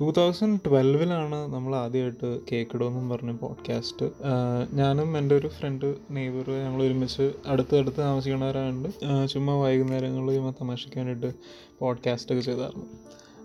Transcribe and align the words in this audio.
Two 0.00 0.10
thousand 0.10 0.60
ട്വൽവിലാണ് 0.66 1.54
നമ്മൾ 1.54 1.76
ആദ്യമായിട്ട് 1.76 2.40
കേക്കിടോ 2.52 2.86
എന്നും 2.86 3.08
പറഞ്ഞ 3.08 3.30
പോഡ്കാസ്റ്റ് 3.30 4.06
ഞാനും 4.72 5.18
എന്റെ 5.18 5.36
ഒരു 5.36 5.48
ഫ്രണ്ട് 5.48 5.94
നെയ്ബർ 6.10 6.50
ഞങ്ങൾ 6.50 6.82
ഒരുമിച്ച് 6.82 7.32
അടുത്ത് 7.46 7.78
അടുത്ത് 7.78 7.96
താമസിക്കുന്നവരായുണ്ട് 7.96 8.88
ചുമ്മാ 9.28 9.54
വൈകുന്നേരങ്ങളിൽ 9.54 10.34
ചുമ്മാ 10.34 10.52
തമാശയ്ക്ക് 10.62 10.98
വേണ്ടിയിട്ട് 10.98 11.38
പോഡ്കാസ്റ്റൊക്കെ 11.80 12.42
ചെയ്തായിരുന്നു. 12.42 12.86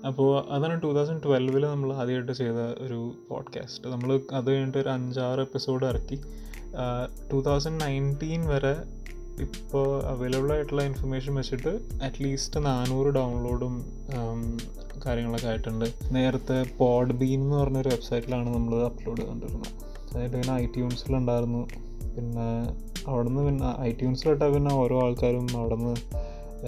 അപ്പോൾ 0.08 0.30
അതാണ് 0.50 0.84
ടൂ 0.84 0.92
തൗസൻഡ് 0.94 1.24
ട്വൽവിൽ 1.24 1.66
നമ്മൾ 1.66 1.94
ആദ്യമായിട്ട് 1.94 2.32
ചെയ്ത 2.32 2.60
ഒരു 2.86 3.16
പോഡ്കാസ്റ്റ് 3.30 3.88
നമ്മൾ 3.88 4.22
അത് 4.32 4.52
കഴിഞ്ഞിട്ട് 4.52 4.78
ഒരു 4.78 4.90
അഞ്ചാറ് 4.90 5.40
എപ്പിസോഡ് 5.40 5.86
ഇറക്കി. 5.86 6.20
ടൂ 7.34 7.42
തൗസൻഡ് 7.42 7.82
നയന്റീൻ 7.82 8.48
വരെ 8.48 8.76
ഇപ്പോൾ 9.42 10.04
അവൈലബിൾ 10.04 10.52
ആയിട്ടുള്ള 10.52 10.84
ഇൻഫർമേഷൻ 10.84 11.36
വെച്ചിട്ട് 11.36 11.70
അറ്റ്ലീസ്റ്റ് 12.04 12.66
നാനൂറ് 12.66 13.08
ഡൗൺലോഡും 13.08 13.76
കാര്യങ്ങളൊക്കെ 15.06 15.48
ആയിട്ടുണ്ട്. 15.48 15.88
നേരത്തെ 16.12 16.58
പോഡ് 16.78 17.14
ബീൻ 17.14 17.40
എന്ന് 17.42 17.56
പറഞ്ഞൊരു 17.56 17.90
വെബ്സൈറ്റിലാണ് 17.90 18.50
നമ്മൾ 18.56 18.74
അപ്ലോഡ് 18.90 19.20
ചെയ്തുകൊണ്ടിരുന്നത് 19.22 19.70
അതായത് 20.10 20.34
പിന്നെ 20.34 20.54
ഐ 20.54 20.66
ട്യൂൺസിലുണ്ടായിരുന്നു 20.76 21.62
പിന്നെ 22.16 22.48
അവിടെ 23.08 23.28
നിന്ന് 23.28 23.44
പിന്നെ 23.50 23.70
ഐ 23.82 23.92
ട്യൂൺസിലിട്ടാൽ 24.00 24.50
പിന്നെ 24.54 24.72
ഓരോ 24.74 24.96
ആൾക്കാരും 25.04 25.48
അവിടെ 25.60 25.76
നിന്ന് 25.76 25.96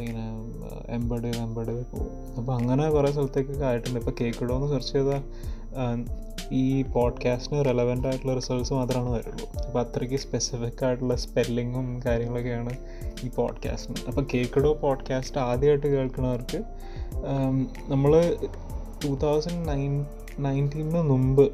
ഇങ്ങനെ 0.01 0.23
എംബഡ് 0.97 1.31
എംബഡ് 1.45 1.73
പോകും. 1.91 2.13
അപ്പോൾ 2.37 2.53
അങ്ങനെ 2.59 2.89
കുറേ 2.89 3.09
സ്ഥലത്തേക്കൊക്കെ 3.11 3.65
ആയിട്ടുണ്ട്. 3.65 3.99
ഇപ്പോൾ 3.99 4.15
കേക്കിടോ 4.21 4.55
എന്ന് 4.55 4.69
സെർച്ച് 4.73 4.93
ചെയ്താൽ 4.93 5.21
ഈ 6.51 6.83
പോഡ്കാസ്റ്റിന് 6.83 7.65
റെലവന്റ് 7.65 8.07
ആയിട്ടുള്ള 8.07 8.33
റിസൾട്ട്സ് 8.35 8.73
മാത്രമാണ് 8.73 9.09
വരുള്ളൂ. 9.09 9.67
അപ്പോൾ 9.67 9.79
അത്രയ്ക്ക് 9.79 10.15
സ്പെസിഫിക് 10.15 10.85
ആയിട്ടുള്ള 10.85 11.15
സ്പെല്ലിങ്ങും 11.15 12.01
കാര്യങ്ങളൊക്കെയാണ് 12.05 12.77
ഈ 13.23 13.29
പോഡ്കാസ്റ്റിന് 13.29 13.95
അപ്പോൾ 14.07 14.27
കേക്കഡോ 14.33 14.73
പോഡ്കാസ്റ്റ് 14.73 15.37
ആദ്യമായിട്ട് 15.37 15.87
കേൾക്കുന്നവർക്ക് 15.87 16.63
നമ്മൾ 17.91 18.37
ടൂ 19.05 19.15
തൗസൻഡ് 19.15 19.67
നയൻ 19.67 20.05
നയന്റീനിന് 20.39 21.01
മുമ്പ് 21.01 21.51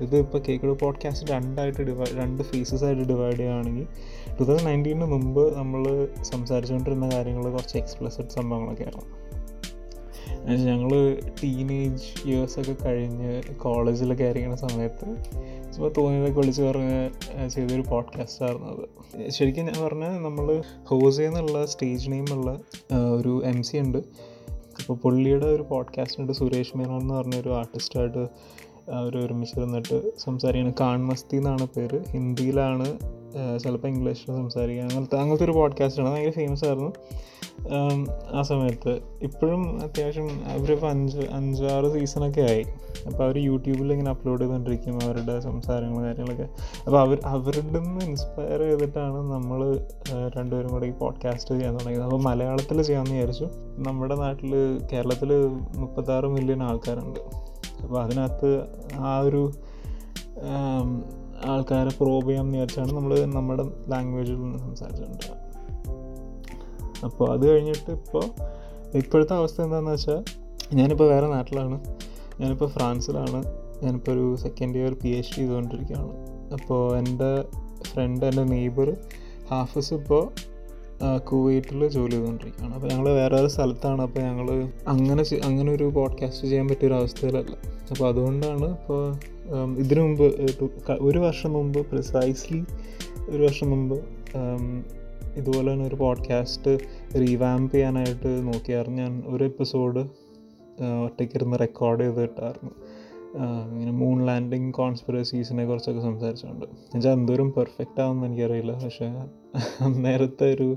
ഇത് 0.00 0.16
ഇപ്പോൾ 0.16 0.74
പോഡ്കാസ്റ്റ് 0.74 1.30
രണ്ടായിട്ട് 1.30 1.82
ഡിവൈഡ് 1.82 2.16
രണ്ട് 2.16 2.42
ഫേസസ് 2.42 2.84
ആയിട്ട് 2.84 3.02
ഡിവൈഡ് 3.02 3.32
ചെയ്യുകയാണെങ്കിൽ 3.32 3.86
ടു 4.40 4.44
തൗസൻഡ് 4.44 4.68
നയന്റീനിന് 4.68 5.04
മുമ്പ് 5.04 5.58
നമ്മൾ 5.58 6.08
സംസാരിച്ചുകൊണ്ടിരുന്ന 6.22 7.10
കാര്യങ്ങൾ 7.12 7.50
കുറച്ച് 7.50 7.78
എക്സ്പ്ലസിറ്റ് 7.78 8.28
സംഭവങ്ങളൊക്കെയാണ് 8.28 9.21
ഞങ്ങൾ 10.44 11.18
ടീനേജ് 11.42 12.28
ഇയേഴ്സൊക്കെ 12.28 12.76
കഴിഞ്ഞ് 12.84 13.42
കോളേജിലൊക്കെ 13.42 14.24
ആയിരിക്കുന്ന 14.24 14.56
സമയത്ത് 14.56 15.08
ഇപ്പോൾ 15.76 15.92
തോന്നിയതൊക്കെ 15.96 16.40
വിളിച്ച് 16.40 16.62
പറഞ്ഞ് 16.62 17.48
ചെയ്തൊരു 17.48 17.84
പോഡ്കാസ്റ്റ് 17.90 18.44
ആയിരുന്നു 18.44 18.66
അത്. 18.66 19.30
ശരിക്കും 19.30 19.64
ഞാൻ 19.64 19.84
പറഞ്ഞാൽ 19.84 20.10
നമ്മൾ 20.10 20.62
ഹോസ് 20.84 21.20
എന്നുള്ള 21.20 21.66
സ്റ്റേജ് 21.66 22.10
നെയിമുള്ള 22.10 22.60
ഒരു 23.16 23.42
എം 23.44 23.62
സി 23.62 23.76
ഉണ്ട്. 23.76 23.98
അപ്പോൾ 23.98 24.96
പുള്ളിയുടെ 24.96 25.46
ഒരു 25.46 25.62
പോഡ്കാസ്റ്റ് 25.62 26.20
ഉണ്ട് 26.20 26.32
സുരേഷ് 26.32 26.76
മേനോൻ 26.76 27.00
എന്ന് 27.00 27.14
പറഞ്ഞൊരു 27.14 27.50
ആർട്ടിസ്റ്റായിട്ട് 27.54 28.28
അവർ 28.90 29.26
ഒരുമിച്ച് 29.26 29.58
ഇരുന്നിട്ട് 29.58 30.18
സംസാരിക്കുന്നത് 30.18 30.74
കാൺമസ്തി 30.80 31.36
എന്നാണ് 31.36 31.66
പേര്. 31.76 32.00
ഹിന്ദിയിലാണ് 32.10 32.98
ചിലപ്പോൾ 33.58 33.88
ഇംഗ്ലീഷിൽ 33.88 34.36
സംസാരിക്കുക. 34.36 34.82
അങ്ങനത്തെ 34.82 35.16
അങ്ങനത്തെ 35.16 35.44
ഒരു 35.44 35.52
പോഡ്കാസ്റ്റാണ് 35.52 36.10
ഭയങ്കര 36.10 36.30
ഫേമസ് 36.30 36.64
ആയിരുന്നു. 36.64 36.92
ആ 38.32 38.42
സമയത്ത്. 38.42 39.00
ഇപ്പോഴും 39.22 39.82
അത്യാവശ്യം 39.82 40.28
അവരിപ്പോൾ 40.28 40.90
അഞ്ച് 40.90 41.18
അഞ്ചാറ് 41.18 41.92
സീസണൊക്കെ 41.92 42.40
ആയി. 42.40 42.64
അപ്പോൾ 43.06 43.24
അവർ 43.24 43.38
യൂട്യൂബിൽ 43.38 43.92
ഇങ്ങനെ 43.92 44.10
അപ്ലോഡ് 44.10 44.40
ചെയ്തുകൊണ്ടിരിക്കും 44.40 44.98
അവരുടെ 45.02 45.40
സംസാരങ്ങളും 45.40 46.04
കാര്യങ്ങളൊക്കെ. 46.04 46.48
അപ്പോൾ 46.84 47.00
അവർ 47.00 47.18
അവരുടെ 47.24 47.78
നിന്ന് 47.78 48.04
ഇൻസ്പയർ 48.04 48.60
ചെയ്തിട്ടാണ് 48.60 49.32
നമ്മൾ 49.32 49.86
രണ്ടുപേരും 50.36 50.70
കൂടെ 50.70 50.86
ഈ 50.86 50.90
പോഡ്കാസ്റ്റ് 50.90 51.54
ചെയ്യാൻ 51.54 51.74
തുടങ്ങിയത്. 51.74 52.02
അപ്പോൾ 52.02 52.22
മലയാളത്തിൽ 52.22 52.82
ചെയ്യാമെന്ന് 52.82 53.14
വിചാരിച്ചു. 53.14 53.48
നമ്മുടെ 53.76 54.14
നാട്ടിൽ 54.14 54.80
കേരളത്തിൽ 54.92 55.46
മുപ്പത്താറ് 55.76 56.26
മില്യൺ 56.26 56.62
ആൾക്കാരുണ്ട്. 56.62 57.41
അപ്പോൾ 57.82 58.02
അതിനകത്ത് 58.02 58.66
ആ 58.96 59.18
ഒരു 59.18 59.52
ആൾക്കാരെ 61.44 61.90
പ്രോബ് 62.00 62.28
ചെയ്യാമെന്ന് 62.28 62.58
വിചാരിച്ചാണ് 62.58 62.92
നമ്മൾ 62.92 63.24
നമ്മുടെ 63.24 63.62
ലാംഗ്വേജിൽ 63.88 64.36
നിന്ന് 64.36 64.58
സംസാരിച്ചിട്ടുണ്ട് 64.58 65.52
അപ്പോൾ 67.04 67.32
അത് 67.32 67.48
കഴിഞ്ഞിട്ട് 67.48 67.90
ഇപ്പോൾ 67.90 68.24
ഇപ്പോഴത്തെ 68.98 69.34
അവസ്ഥ 69.34 69.62
എന്താണെന്ന് 69.62 69.90
വെച്ചാൽ 69.90 70.24
ഞാനിപ്പോൾ 70.74 71.08
വേറെ 71.08 71.26
നാട്ടിലാണ്. 71.26 71.84
ഞാനിപ്പോൾ 72.40 72.68
ഫ്രാൻസിലാണ്. 72.68 73.44
ഞാനിപ്പോൾ 73.82 74.12
ഒരു 74.12 74.36
second 74.36 74.78
year 74.78 74.92
P 74.92 75.08
H 75.08 75.30
D 75.30 75.36
ചെയ്തുകൊണ്ടിരിക്കുകയാണ്. 75.36 76.12
അപ്പോൾ 76.52 76.98
എന്റെ 76.98 77.44
ഫ്രണ്ട് 77.84 78.26
എന്റെ 78.26 78.44
നെയ്ബർ 78.44 78.96
ഹാഫിസ് 79.50 79.94
ഇപ്പോൾ 79.94 80.51
കുവൈറ്റിൽ 81.30 81.88
ജോലി 81.88 82.10
ചെയ്തുകൊണ്ടിരിക്കുകയാണ് 82.10 82.74
അപ്പോൾ 82.74 82.88
ഞങ്ങൾ 82.88 83.08
വേറെ 83.08 83.36
ഒരു 83.40 83.46
സ്ഥലത്താണ്. 83.46 84.02
അപ്പോൾ 84.02 84.20
ഞങ്ങൾ 84.20 84.70
അങ്ങനെ 84.86 85.24
അങ്ങനെ 85.44 85.72
ഒരു 85.72 85.84
പോഡ്കാസ്റ്റ് 85.84 86.48
ചെയ്യാൻ 86.48 86.68
പറ്റിയ 86.68 86.86
ഒരു 86.86 86.94
അവസ്ഥയിലല്ല. 86.94 87.56
അപ്പോൾ 87.90 88.08
അതുകൊണ്ടാണ് 88.08 88.70
ഇപ്പോൾ 88.70 89.14
ഇതിനു 89.78 90.00
മുമ്പ് 90.00 90.24
ഒരു 91.00 91.18
വർഷം 91.18 91.52
മുമ്പ് 91.52 91.86
പ്രിസൈസ്ലി 91.86 92.64
ഒരു 93.28 93.42
വർഷം 93.42 93.70
മുമ്പ് 93.70 93.96
ഇതുപോലെ 95.36 95.72
തന്നെ 95.72 95.84
ഒരു 95.86 95.94
പോഡ്കാസ്റ്റ് 95.94 96.78
റീവാമ്പ് 97.20 97.72
ചെയ്യാനായിട്ട് 97.72 98.46
നോക്കിയായിരുന്നു. 98.46 98.98
ഞാൻ 99.02 99.22
ഒരു 99.26 99.44
എപ്പിസോഡ് 99.44 100.00
ഒറ്റയ്ക്കിരുന്ന് 101.04 101.58
റെക്കോർഡ് 101.58 102.02
ചെയ്തിട്ടായിരുന്നു. 102.02 102.70
ഇങ്ങനെ 103.72 103.92
മൂൺ 103.92 104.26
ലാൻഡിങ് 104.26 104.72
കോൺസ്പിറസീസിനെ 104.72 105.66
കുറിച്ചൊക്കെ 105.66 106.00
സംസാരിച്ചുകൊണ്ട് 106.00 106.64
എന്നുവെച്ചാൽ 106.64 107.12
എന്തോരം 107.12 107.52
പെർഫെക്റ്റ് 107.52 108.00
ആവുമെന്ന് 108.00 108.26
എനിക്കറിയില്ല. 108.26 108.72
പക്ഷേ 108.84 109.06
നേരത്തെ 109.86 110.54
ഒരു 110.54 110.76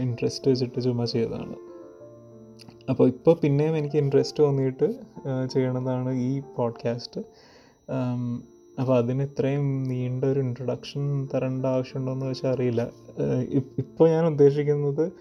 ഇൻട്രസ്റ്റ് 0.00 0.50
വെച്ചിട്ട് 0.50 0.80
ചുമ്മാ 0.80 1.04
ചെയ്തതാണ്. 1.04 1.54
അപ്പോൾ 2.90 3.08
ഇപ്പോൾ 3.08 3.36
പിന്നെയും 3.42 3.76
എനിക്ക് 3.76 3.96
ഇൻട്രസ്റ്റ് 3.96 4.42
തോന്നിയിട്ട് 4.42 4.92
ചെയ്യണതാണ് 5.52 6.12
ഈ 6.14 6.40
പോഡ്കാസ്റ്റ് 6.56 7.20
അപ്പോൾ 8.80 8.96
അതിന് 8.96 9.22
ഇത്രയും 9.22 9.82
നീണ്ട 9.82 10.24
ഒരു 10.24 10.40
ഇൻട്രൊഡക്ഷൻ 10.40 11.28
തരേണ്ട 11.34 11.66
ആവശ്യമുണ്ടോ 11.66 12.12
എന്ന് 12.12 12.26
വെച്ചാൽ 12.26 12.54
അറിയില്ല 12.54 12.90
ഇപ്പോൾ 13.78 14.10
ഞാൻ 14.10 14.26
ഉദ്ദേശിക്കുന്നത് 14.26 15.12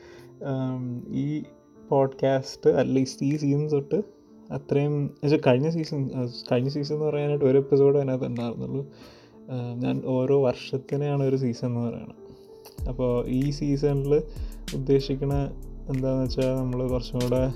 ഈ 1.07 1.43
പോഡ്കാസ്റ്റ് 1.89 2.69
അറ്റ്ലീസ്റ്റ് 2.69 3.25
ഈ 3.25 3.35
സീസൺ 3.35 3.71
തൊട്ട് 3.71 4.03
അത്രയും 4.53 5.15
വെച്ചാൽ 5.23 5.41
കഴിഞ്ഞ 5.47 5.69
സീസൺ 5.69 6.09
കഴിഞ്ഞ 6.51 6.69
സീസൺ 6.69 6.95
എന്ന് 6.95 7.05
പറയാനായിട്ട് 7.05 7.45
ഒരു 7.45 7.57
എപ്പിസോഡ് 7.57 7.97
അതിനകത്ത് 7.97 8.25
ഉണ്ടായിരുന്നുള്ളൂ. 8.25 8.85
ഞാൻ 9.75 10.01
ഓരോ 10.05 10.43
വർഷത്തിനെയാണ് 10.43 11.23
ഒരു 11.23 11.35
സീസൺ 11.35 11.67
എന്ന് 11.67 11.79
പറയുന്നത് 11.79 12.24
അപ്പോൾ 12.89 13.27
ഈ 13.27 13.51
സീസണിൽ 13.51 14.23
ഉദ്ദേശിക്കുന്ന 14.73 15.51
എന്താണെന്ന് 15.89 16.23
വെച്ചാൽ 16.23 16.55
നമ്മൾ 16.55 16.87
കുറച്ചും 16.87 17.19
കൂടെ 17.19 17.51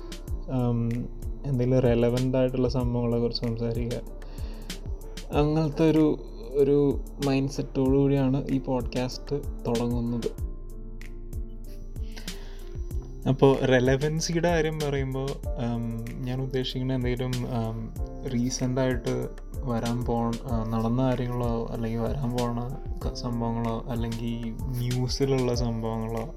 എന്തെങ്കിലും 1.45 1.79
റെലവന്റ് 1.79 2.37
ആയിട്ടുള്ള 2.37 2.69
സംഭവങ്ങളെ 2.69 3.21
കുറിച്ച് 3.21 3.41
സംസാരിക്കുക 3.41 4.01
അങ്ങനത്തെ 5.31 5.91
ഒരു 5.91 6.19
ഒരു 6.51 6.99
മൈൻഡ് 7.25 7.49
സെറ്റോടു 7.49 7.97
കൂടിയാണ് 7.97 8.47
ഈ 8.47 8.59
പോഡ്കാസ്റ്റ് 8.59 9.35
തുടങ്ങുന്നത്. 9.67 10.48
അപ്പോൾ 13.27 13.65
റെലവൻസിയുടെ 13.65 14.49
കാര്യം 14.49 14.79
പറയുമ്പോൾ 14.79 15.29
ഞാൻ 16.13 16.41
ഉദ്ദേശിക്കുന്ന 16.41 16.93
എന്തെങ്കിലും 16.93 17.31
റീസെന്റായിട്ട് 18.33 19.27
വരാൻ 19.55 20.05
പോ 20.05 20.31
നടന്ന 20.67 21.03
കാര്യങ്ങളോ 21.03 21.67
അല്ലെങ്കിൽ 21.71 21.99
വരാൻ 21.99 22.37
പോണ 22.37 22.77
സംഭവങ്ങളോ 23.13 23.85
അല്ലെങ്കിൽ 23.89 24.55
ന്യൂസിലുള്ള 24.61 25.55
സംഭവങ്ങളോ 25.55 26.33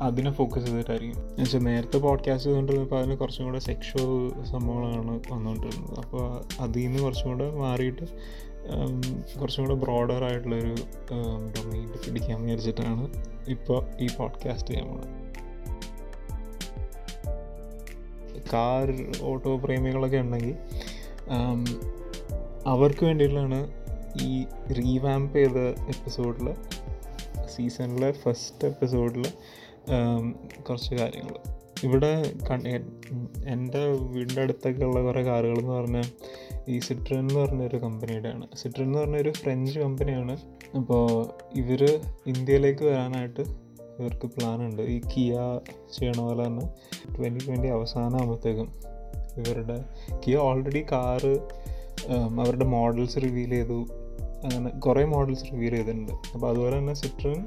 അതിനെ 0.00 0.30
ഫോക്കസ് 0.30 0.66
ചെയ്തിട്ടായിരിക്കും. 0.66 1.20
എന്നുവെച്ചാൽ 1.20 1.60
നേരത്തെ 1.60 1.98
പോഡ്കാസ്റ്റ് 1.98 2.44
ചെയ്തുകൊണ്ടിരുന്നപ്പോൾ 2.44 2.98
അതിന് 2.98 3.16
കുറച്ചും 3.16 3.44
കൂടെ 3.44 3.58
സെക്ഷൽ 3.58 4.32
സംഭവങ്ങളാണ് 4.44 5.20
വന്നുകൊണ്ടിരുന്നത്. 5.32 5.98
അപ്പോൾ 5.98 6.44
അതിൽ 6.60 6.80
നിന്ന് 6.80 7.02
കുറച്ചും 7.02 7.28
കൂടെ 7.28 7.50
മാറിയിട്ട് 7.54 8.06
കുറച്ചും 9.40 9.66
കൂടെ 9.66 9.74
ബ്രോഡർ 9.74 10.24
ആയിട്ടുള്ളൊരു 10.24 10.74
ഡൊമൈൻ 11.48 11.88
പിടിക്കാൻ 11.88 12.42
വിചാരിച്ചിട്ടാണ് 12.42 13.24
ഇപ്പോൾ 13.48 13.86
ഈ 14.00 14.08
പോഡ്കാസ്റ്റ് 14.18 14.70
ചെയ്യാൻ 14.70 14.88
പോകുന്നത് 14.88 15.28
കാർ 18.52 19.08
ഓട്ടോ 19.22 19.56
പ്രേമികളൊക്കെ 19.56 20.16
ഉണ്ടെങ്കിൽ 20.16 20.56
അവർക്ക് 22.66 23.04
വേണ്ടിയിട്ടുള്ളതാണ് 23.04 23.72
ഈ 24.22 24.44
റീവാമ്പ് 24.78 25.34
ചെയ്ത 25.34 25.58
എപ്പിസോഡിൽ 25.88 26.54
സീസണിലെ 27.56 28.12
ഫസ്റ്റ് 28.12 28.68
എപ്പിസോഡിൽ 28.68 29.26
കുറച്ച് 30.62 30.94
കാര്യങ്ങൾ 30.94 31.36
ഇവിടെ 31.84 32.32
എന്റെ 33.46 33.86
വീടിന്റെ 33.86 34.42
അടുത്തൊക്കെ 34.42 34.84
ഉള്ള 34.84 35.02
കുറേ 35.02 35.22
കാറുകൾ 35.24 35.58
എന്ന് 35.58 35.72
പറഞ്ഞാൽ 35.72 36.08
ഈ 36.68 36.78
സിട്രൻ 36.78 37.18
എന്ന് 37.18 37.34
പറഞ്ഞൊരു 37.34 37.76
കമ്പനിയുടെയാണ്. 37.76 38.46
സിട്രൻ 38.56 38.84
എന്ന് 38.84 38.98
പറഞ്ഞൊരു 38.98 39.30
ഫ്രഞ്ച് 39.30 39.78
കമ്പനിയാണ് 39.78 40.36
അപ്പോൾ 40.76 41.26
ഇവർ 41.58 42.00
ഇന്ത്യയിലേക്ക് 42.26 42.84
വരാനായിട്ട് 42.84 43.40
ഇവർക്ക് 44.00 44.26
പ്ലാൻ 44.26 44.66
ഉണ്ട്. 44.66 44.82
ഈ 44.82 45.00
കിയ 45.00 45.36
ചെയ്യണ 45.98 46.20
പോലെ 46.20 46.46
തന്നെ 46.46 46.66
ട്വന്റി 47.16 47.44
ട്വന്റി 47.46 47.68
അവസാനമാകുമ്പോഴത്തേക്കും 47.68 48.68
ഇവരുടെ 49.38 49.84
കിയ 50.26 50.36
ഓൾറെഡി 50.36 50.86
കാറ് 50.92 51.34
അവരുടെ 52.40 52.64
മോഡൽസ് 52.64 53.16
റിവീൽ 53.16 53.50
ചെയ്തു. 53.50 53.88
അങ്ങനെ 54.44 54.70
കുറേ 54.84 55.04
മോഡൽസ് 55.04 55.44
റിവീൽ 55.52 55.74
ചെയ്തിട്ടുണ്ട്. 55.76 56.12
അപ്പോൾ 56.34 56.46
അതുപോലെ 56.50 56.74
തന്നെ 56.78 56.94
സിട്രൻ 56.94 57.38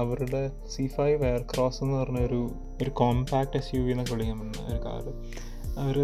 അവരുടെ 0.00 0.42
സി 0.74 0.84
ഫൈവ് 0.96 1.18
എയർ 1.28 1.42
ക്രോസ് 1.52 1.78
എന്ന് 1.84 1.96
പറഞ്ഞ 1.96 2.20
ഒരു 2.28 2.40
ഒരു 2.82 2.90
കോമ്പാക്ട് 3.00 3.56
എസ് 3.56 3.70
യു 3.76 3.80
വി 3.80 3.90
എന്നൊക്കെ 3.90 4.14
വിളിക്കാൻ 4.14 4.36
പറ്റുന്ന 4.40 4.66
ഒരു 4.74 4.80
കാറ് 4.86 5.12
അവർ 5.82 5.98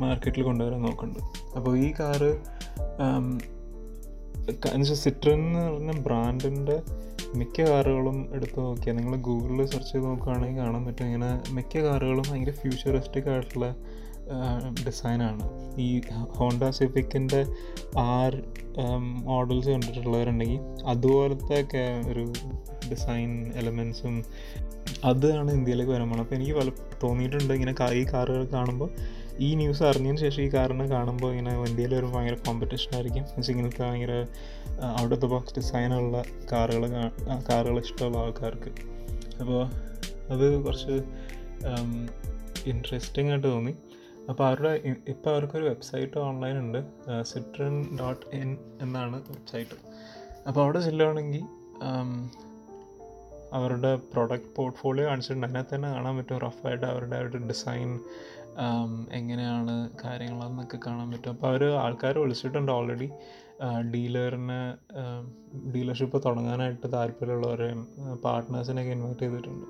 മാർക്കറ്റിൽ 0.00 0.42
കൊണ്ടുവരാൻ 0.48 0.82
നോക്കുന്നുണ്ട്. 0.82 1.22
അപ്പോൾ 1.56 1.72
ഈ 1.78 1.88
കാറ് 2.00 2.30
എന്നുവെച്ചാൽ 4.72 4.98
സിട്രൻ 5.04 5.40
എന്ന് 5.46 5.62
പറഞ്ഞ 5.70 5.92
ബ്രാൻഡിന്റെ 6.06 6.76
മിക്ക 7.38 7.56
കാറുകളും 7.70 8.18
എടുത്ത് 8.34 8.58
നോക്കിയാൽ 8.60 8.94
നിങ്ങൾ 8.96 9.14
ഗൂഗിളിൽ 9.28 9.66
സെർച്ച് 9.72 9.92
ചെയ്ത് 9.92 10.06
നോക്കുകയാണെങ്കിൽ 10.06 10.60
കാണാൻ 10.62 10.82
പറ്റും. 10.86 11.06
ഇങ്ങനെ 11.06 11.30
മിക്ക 11.56 11.82
കാറുകളും 11.86 12.24
ഭയങ്കര 12.30 12.54
ഫ്യൂച്ചറിസ്റ്റിക് 12.60 13.28
ആയിട്ടുള്ള 13.28 13.66
ഡിസൈനാണ് 14.86 15.44
ഈ 15.80 16.02
ഹോണ്ട 16.38 16.70
സിഫിക്കിന്റെ 16.78 17.40
ആർ 17.98 18.32
മോഡൽസ് 19.28 19.70
കണ്ടിട്ടുള്ളവരുണ്ടെങ്കിൽ 19.70 20.60
അതുപോലത്തെ 20.86 21.60
ഒരു 22.10 22.24
ഡിസൈൻ 22.90 23.52
എലമെൻസും 23.56 24.16
അതാണ് 25.04 25.50
ഇന്ത്യയിലേക്ക് 25.50 25.92
പോകുന്നത് 25.92 26.20
അപ്പോൾ 26.20 26.34
എനിക്ക് 26.34 26.54
പല 26.58 26.68
തോന്നിയിട്ടുണ്ട് 27.02 27.54
ഇങ്ങനെ 27.54 27.74
ഈ 28.00 28.04
കാറുകൾ 28.12 28.44
കാണുമ്പോൾ. 28.54 28.90
ഈ 29.46 29.54
ന്യൂസ് 29.54 29.82
അറിഞ്ഞതിന് 29.82 30.20
ശേഷം 30.22 30.42
ഈ 30.42 30.48
കാറിനെ 30.54 30.86
കാണുമ്പോൾ 30.86 31.30
ഇങ്ങനെ 31.32 31.52
ഇന്ത്യയിൽ 31.68 31.92
ഒരു 31.94 32.06
ഭയങ്കര 32.06 32.36
കോമ്പറ്റീഷൻ 32.46 32.94
ആയിരിക്കും. 32.94 33.24
പക്ഷേ 33.36 33.52
ഇങ്ങനത്തെ 33.52 33.82
ഭയങ്കര 33.82 34.14
ഔട്ട് 35.02 35.14
ഓഫ് 35.14 35.22
ദ 35.24 35.28
ബോക്സ് 35.34 35.54
ഡിസൈനുള്ള 35.58 36.22
കാറുകൾ 36.52 36.84
കാറുകൾ 37.50 37.78
ഇഷ്ടമുള്ള 37.78 38.18
ആൾക്കാർക്ക്. 38.18 38.70
അപ്പോൾ 39.40 39.60
അത് 40.32 40.46
കുറച്ച് 40.64 40.96
ഇൻട്രസ്റ്റിംഗ് 42.72 43.30
ആയിട്ട് 43.30 43.46
തോന്നി. 43.46 43.74
അപ്പോൾ 44.30 44.44
അവരുടെ 44.48 44.72
ഇപ്പോൾ 45.12 45.30
അവർക്കൊരു 45.32 45.66
വെബ്സൈറ്റ് 45.70 46.18
ഓൺലൈൻ 46.26 46.56
ഉണ്ട് 46.64 46.80
സിട്രൻ 47.30 47.76
ഡോട്ട് 48.00 48.24
ഇൻ 48.40 48.50
എന്നാണ് 48.84 49.18
വെബ്സൈറ്റ് 49.30 49.78
അപ്പോൾ 50.48 50.60
അവിടെ 50.64 50.80
ചെല്ലുകയാണെങ്കിൽ 50.86 51.44
അവരുടെ 53.58 53.90
പ്രൊഡക്റ്റ് 54.12 54.50
പോർട്ട്ഫോളിയോ 54.56 55.04
കാണിച്ചിട്ടുണ്ട്. 55.10 55.46
അതിനകത്ത് 55.46 55.74
തന്നെ 55.74 55.90
കാണാൻ 55.96 56.14
പറ്റും 56.18 56.40
റഫായിട്ട് 56.46 56.86
അവരുടെ 56.92 57.18
ഒരു 57.26 57.38
ഡിസൈൻ 57.50 57.90
എങ്ങനെയാണ് 59.18 59.74
കാര്യങ്ങളെന്നൊക്കെ 60.02 60.78
കാണാൻ 60.86 61.08
പറ്റും. 61.12 61.32
അപ്പോൾ 61.34 61.48
അവർ 61.52 61.62
ആൾക്കാർ 61.84 62.14
വിളിച്ചിട്ടുണ്ട് 62.24 62.72
ഓൾറെഡി 62.76 63.08
ഡീലറിന് 63.94 64.60
ഡീലർഷിപ്പ് 65.74 66.18
തുടങ്ങാനായിട്ട് 66.26 66.86
താല്പര്യമുള്ളവരെയും 66.96 67.80
പാർട്ട്നേഴ്സിനെയൊക്കെ 68.26 68.92
ഇൻവൈറ്റ് 68.96 69.24
ചെയ്തിട്ടുണ്ട്. 69.24 69.66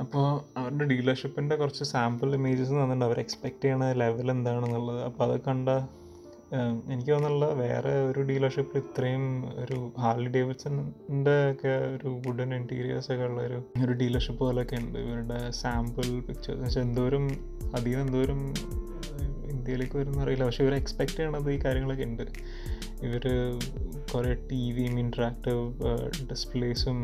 അപ്പോൾ 0.00 0.58
അവരുടെ 0.58 0.84
ഡീലർഷിപ്പിന്റെ 0.84 1.56
കുറച്ച് 1.56 1.84
സാമ്പിൾ 1.84 2.34
ഇമേജസ് 2.34 2.70
തന്നിട്ടുണ്ട്. 2.70 3.04
അവർ 3.04 3.18
എക്സ്പെക്ട് 3.20 3.64
ചെയ്യണ 3.64 3.92
ലെവൽ 3.92 4.30
എന്താണെന്നുള്ളത്. 4.30 5.02
അപ്പോൾ 5.04 5.32
അത് 5.32 5.40
കണ്ട 5.40 5.68
എനിക്ക് 6.92 7.12
തോന്നുന്നുള്ള 7.12 7.46
വേറെ 7.52 7.92
ഒരു 8.10 8.20
ഡീലർഷിപ്പിൽ 8.22 8.78
ഇത്രയും 8.78 9.24
ഒരു 9.62 9.92
ഹാർലി 10.00 10.28
ഡേവിഡ്സണിന്റെ 10.28 11.50
ഒക്കെ 11.52 11.72
ഒരു 11.96 12.08
വുഡൻ 12.26 12.54
ഇന്റീരിയേഴ്സ് 12.54 13.12
ഒക്കെ 13.12 13.24
ഉള്ള 13.24 13.40
ഒരു 13.40 13.62
ഒരു 13.84 13.92
ഡീലർഷിപ്പ് 13.92 14.40
പോലെയൊക്കെ 14.40 14.76
ഉണ്ട്. 14.76 14.98
ഇവരുടെ 14.98 15.50
സാമ്പിൾ 15.50 16.20
പിക്ചേഴ്സ് 16.20 16.50
എന്ന് 16.50 16.66
വെച്ചാൽ 16.66 16.82
എന്തോരം 16.82 17.24
അധികം 17.74 18.00
എന്തോരം 18.00 18.40
ഇന്ത്യയിലേക്ക് 19.50 19.96
വരുന്ന 19.96 20.22
അറിയില്ല. 20.22 20.44
പക്ഷെ 20.44 20.64
ഇവർ 20.64 20.74
എക്സ്പെക്ട് 20.74 21.16
ചെയ്യണത് 21.16 21.52
ഈ 21.52 21.58
കാര്യങ്ങളൊക്കെ 21.64 22.04
ഉണ്ട്. 22.04 22.22
ഇവർ 23.02 23.24
കുറേ 24.14 24.34
ടി 24.50 24.72
വിയും 24.72 24.98
ഇൻട്രാക്റ്റീവ് 24.98 25.62
ഡിസ്പ്ലേസും 26.30 26.98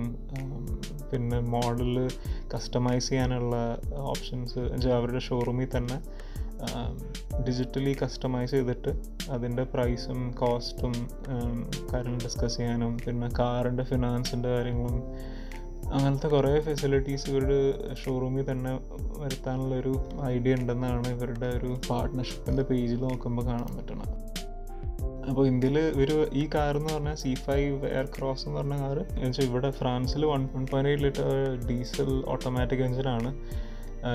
പിന്നെ 1.13 1.41
മോഡൽ 1.41 2.09
കസ്റ്റമൈസ് 2.55 3.09
ചെയ്യാനുള്ള 3.09 3.79
ഓപ്ഷൻസ് 3.93 4.59
അവരുടെ 4.89 5.19
ഷോറൂമിൽ 5.19 5.69
തന്നെ 5.77 6.01
ഡിജിറ്റലി 7.47 7.97
കസ്റ്റമൈസ് 8.03 8.51
ചെയ്തിട്ട് 8.51 8.93
അതിന്റെ 9.31 9.63
പ്രൈസും 9.63 10.33
കോസ്റ്റും 10.33 10.93
കാര്യങ്ങൾ 11.93 12.21
ഡിസ്കസ് 12.25 12.57
ചെയ്യാനും 12.57 12.99
പിന്നെ 13.07 13.29
കാറിന്റെ 13.39 13.85
ഫിനാൻസിന്റെ 13.85 14.49
കാര്യങ്ങളും 14.49 15.15
അങ്ങനത്തെ 15.93 16.29
കുറേ 16.29 16.61
ഫെസിലിറ്റീസ് 16.61 17.31
ഇവരുടെ 17.31 17.95
ഷോറൂമിൽ 17.95 18.51
തന്നെ 18.51 18.81
വരുത്താനുള്ളൊരു 19.19 20.09
ഐഡിയ 20.25 20.55
ഉണ്ടെന്നാണ് 20.55 21.09
ഇവരുടെ 21.09 21.47
ഒരു 21.47 21.81
പാർട്ട്ണർഷിപ്പിന്റെ 21.91 22.63
പേജിൽ 22.63 23.01
നോക്കുമ്പോൾ 23.01 23.47
കാണാൻ 23.47 23.77
പറ്റണം 23.77 24.30
അപ്പോൾ 25.29 25.45
ഇന്ത്യയിൽ 25.51 25.79
ഒരു 26.03 26.17
ഈ 26.41 26.45
കാർ 26.55 26.75
എന്ന് 26.79 26.91
പറഞ്ഞാൽ 26.95 27.17
സി 27.23 27.33
ഫൈവ് 27.47 27.75
എയർ 27.91 28.07
ക്രോസ് 28.17 28.45
എന്ന് 28.47 28.59
പറഞ്ഞ 28.59 28.77
കാർ 28.83 28.99
എന്നുവെച്ചാൽ 28.99 29.45
ഇവിടെ 29.49 29.71
ഫ്രാൻസിൽ 29.71 30.25
one 30.33 30.43
one 30.55 30.65
point 30.73 30.91
eight 30.91 31.05
litre 31.07 31.29
diesel 31.69 32.11
automatic 32.35 32.83
എഞ്ചിനാണ് 32.87 33.31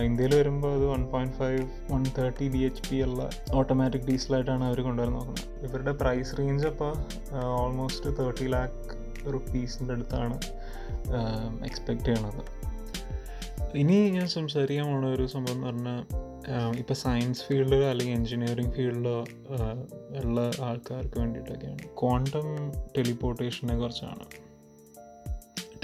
ഇന്ത്യയിൽ 0.07 0.33
വരുമ്പോൾ 0.39 0.71
അത് 0.77 0.85
one 0.91 1.01
point 1.11 1.35
five 1.39 1.63
one 1.91 2.03
thirty 2.17 2.45
B 2.53 2.61
H 2.67 2.83
P 2.89 2.99
ഉള്ള 3.07 3.29
ഓട്ടോമാറ്റിക് 3.59 4.05
ഡീസലായിട്ടാണ് 4.09 4.63
അവർ 4.69 4.79
കൊണ്ടുവരാൻ 4.87 5.13
നോക്കുന്നത്. 5.13 5.43
ഇവരുടെ 5.67 5.93
പ്രൈസ് 6.01 6.37
റേഞ്ച് 6.39 6.67
അപ്പോൾ 6.71 6.93
ഓൾമോസ്റ്റ് 7.63 8.17
തേർട്ടി 8.19 8.47
ലാക്ക് 8.55 9.31
റുപ്പീസിന്റെ 9.33 9.93
അടുത്താണ് 9.93 10.37
എക്സ്പെക്റ്റ് 11.69 12.09
ചെയ്യണത്. 12.09 12.43
ഇനി 13.77 14.09
ഞാൻ 14.09 14.27
സംസാരിക്കാൻ 14.27 14.85
പോണ 14.85 15.05
ഒരു 15.05 15.25
സംഭവം 15.25 15.55
എന്ന് 15.55 15.67
പറഞ്ഞാൽ 15.67 16.05
ഇപ്പോൾ 16.77 16.93
സയൻസ് 16.93 17.43
ഫീൽഡിലോ 17.43 17.87
അല്ലെങ്കിൽ 17.89 18.15
എൻജിനീയറിംഗ് 18.15 18.73
ഫീൽഡിലോ 18.75 19.25
ഉള്ള 20.23 20.51
ആൾക്കാർക്ക് 20.61 21.19
വേണ്ടിയിട്ടൊക്കെയാണ്. 21.19 21.79
ക്വാണ്ടം 22.01 22.71
ടെലിപ്പോർട്ടേഷനെ 22.97 23.77
കുറിച്ചാണ്. 23.77 24.25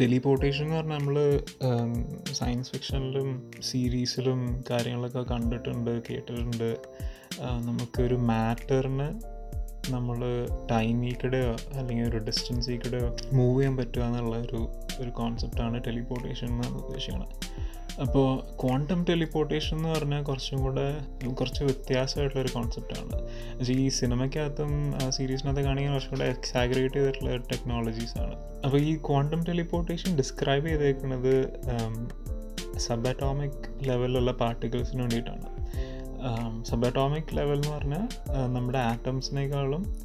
ടെലിപ്പോർട്ടേഷൻ 0.02 0.66
എന്ന് 0.66 0.76
പറഞ്ഞാൽ 0.76 0.98
നമ്മൾ 0.98 1.44
സയൻസ് 2.34 2.72
ഫിക്ഷനിലും 2.72 3.52
സീരീസിലും 3.62 4.64
കാര്യങ്ങളൊക്കെ 4.70 5.24
കണ്ടിട്ടുണ്ട് 5.24 6.02
കേട്ടിട്ടുണ്ട്. 6.10 6.78
നമുക്കൊരു 7.42 8.16
മാറ്ററിന് 8.16 9.32
നമ്മൾ 9.92 10.48
ടൈമിൽ 10.72 11.36
അല്ലെങ്കിൽ 11.74 12.10
ഒരു 12.10 12.18
ഡിസ്റ്റൻസിൽ 12.18 12.82
മൂവ് 13.34 13.60
ചെയ്യാൻ 13.60 13.78
പറ്റുക 13.78 14.02
എന്നുള്ള 14.02 14.38
ഒരു 14.38 14.72
ഒരു 15.00 15.10
കോൺസെപ്റ്റാണ് 15.10 15.84
ടെലിപ്പോർട്ടേഷൻ 15.84 16.48
എന്ന് 16.48 16.68
ഉദ്ദേശിക്കുന്നത് 16.68 17.71
അപ്പോൾ 18.00 18.58
ക്വാണ്ടം 18.62 19.06
ടെലിപ്പോർട്ടേഷൻ 19.10 19.78
എന്ന് 19.78 19.90
പറഞ്ഞാൽ 19.90 20.24
കുറച്ചും 20.24 20.62
കൂടെ 20.62 20.98
കുറച്ച് 21.34 21.64
വ്യത്യാസമായിട്ടുള്ള 21.64 22.44
ഒരു 22.44 22.54
കോൺസെപ്റ്റാണ് 22.54 23.30
ഈ 23.70 23.90
സിനിമയ്ക്കകത്തും 23.90 24.94
സീരീസിനകത്ത് 25.10 25.62
കാണിക്കാൻ 25.62 25.94
കുറച്ചും 25.94 26.12
കൂടെ 26.12 26.30
എക്സാഗ്രേറ്റ് 26.30 26.96
ചെയ്തിട്ടുള്ള 26.96 27.36
ടെക്നോളജീസാണ് 27.36 28.36
അപ്പോൾ 28.66 28.78
ഈ 28.78 28.98
ക്വാണ്ടം 28.98 29.44
ടെലിപ്പോർട്ടേഷൻ 29.44 30.18
ഡിസ്ക്രൈബ് 30.18 30.68
ചെയ്തേക്കുന്നത് 30.68 31.48
സബ് 32.78 33.08
അറ്റോമിക് 33.08 33.88
ലെവലിലുള്ള 33.88 34.32
പാർട്ടിക്കിൾസിന് 34.32 35.02
വേണ്ടിയിട്ടാണ്. 35.02 35.46
സബ് 36.64 36.86
അറ്റോമിക് 36.86 37.38
ലെവൽ 37.38 37.56
എന്ന് 37.56 37.70
പറഞ്ഞാൽ 37.70 38.08
നമ്മുടെ 38.54 38.78
ആറ്റംസിനേക്കാളും 38.78 39.96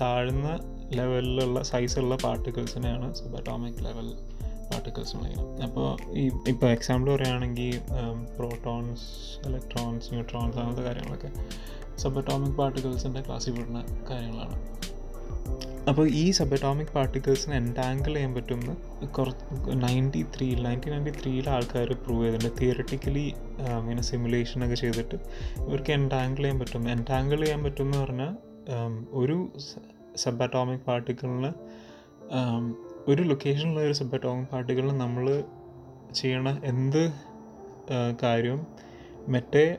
താഴ്ന്ന 0.00 0.58
ലെവലിലുള്ള 0.94 1.62
സൈസുള്ള 1.62 2.16
പാർട്ടിക്കിൾസിനെയാണ് 2.16 3.14
സബ് 3.14 3.36
അറ്റോമിക് 3.36 3.84
ലെവൽ 3.84 4.31
പാർട്ടിക്കിൾസ് 4.72 5.14
എന്ന് 5.16 5.28
പറയുന്നത് 5.28 5.62
അപ്പോൾ 5.66 5.88
ഈ 6.20 6.24
ഇപ്പോൾ 6.52 6.68
എക്സാമ്പിൾ 6.76 7.10
പറയുകയാണെങ്കിൽ 7.14 7.78
പ്രോട്ടോൺസ് 8.38 9.06
ഇലക്ട്രോൺസ് 9.48 10.10
ന്യൂട്രോൺസ് 10.14 10.58
അങ്ങനത്തെ 10.62 10.84
കാര്യങ്ങളൊക്കെ 10.88 11.32
സബ് 12.02 12.18
അറ്റോമിക് 12.20 12.56
പാർട്ടിക്കിൾസിന്റെ 12.60 13.20
ക്ലാസ്സിൽ 13.26 13.52
പെടുന്ന 13.56 13.80
കാര്യങ്ങളാണ്. 14.10 14.56
അപ്പോൾ 15.90 16.06
ഈ 16.20 16.24
സബ് 16.38 16.54
അറ്റോമിക് 16.56 16.92
പാർട്ടിക്കിൾസിനെ 16.96 17.54
എൻടാങ്കിൾ 17.60 18.12
ചെയ്യാൻ 18.14 18.32
പറ്റുമെന്ന് 18.34 18.74
കുറച്ച് 19.16 19.44
നയന്റി 19.84 20.20
ത്രീയിൽ 20.34 20.58
നയന്റീൻ 20.66 20.92
നയന്റി 20.94 21.12
ത്രീയിൽ 21.20 21.46
ആൾക്കാർ 21.54 21.88
പ്രൂവ് 22.04 22.22
ചെയ്തിട്ടുണ്ട്. 22.24 22.60
തിയററ്റിക്കലി 22.60 23.26
ഇങ്ങനെ 23.80 24.02
സിമുലേഷനൊക്കെ 24.10 24.76
ചെയ്തിട്ട് 24.82 25.16
ഇവർക്ക് 25.66 25.92
എൻടാങ്കിൾ 25.98 26.42
ചെയ്യാൻ 26.42 26.60
പറ്റും. 26.62 26.84
എൻടാങ്കിൾ 26.94 27.40
ചെയ്യാൻ 27.44 27.62
പറ്റുമെന്ന് 27.64 27.98
പറഞ്ഞാൽ 28.04 28.32
ഒരു 29.22 29.36
സബ് 30.24 30.42
അറ്റോമിക് 30.46 30.84
പാർട്ടിക്കിളിന് 30.90 31.52
ഒരു 33.08 33.22
ലൊക്കേഷനിലുള്ള 33.22 33.80
ഒരു 33.80 33.92
സബ് 33.92 34.14
അറ്റോമിക് 34.14 34.46
പാർട്ടിക്കിളിന് 34.46 35.00
നമ്മൾ 35.00 35.44
ചെയ്യണ 36.12 36.60
എന്ത് 36.64 37.12
കാര്യവും 38.22 38.66
മറ്റേ 39.28 39.78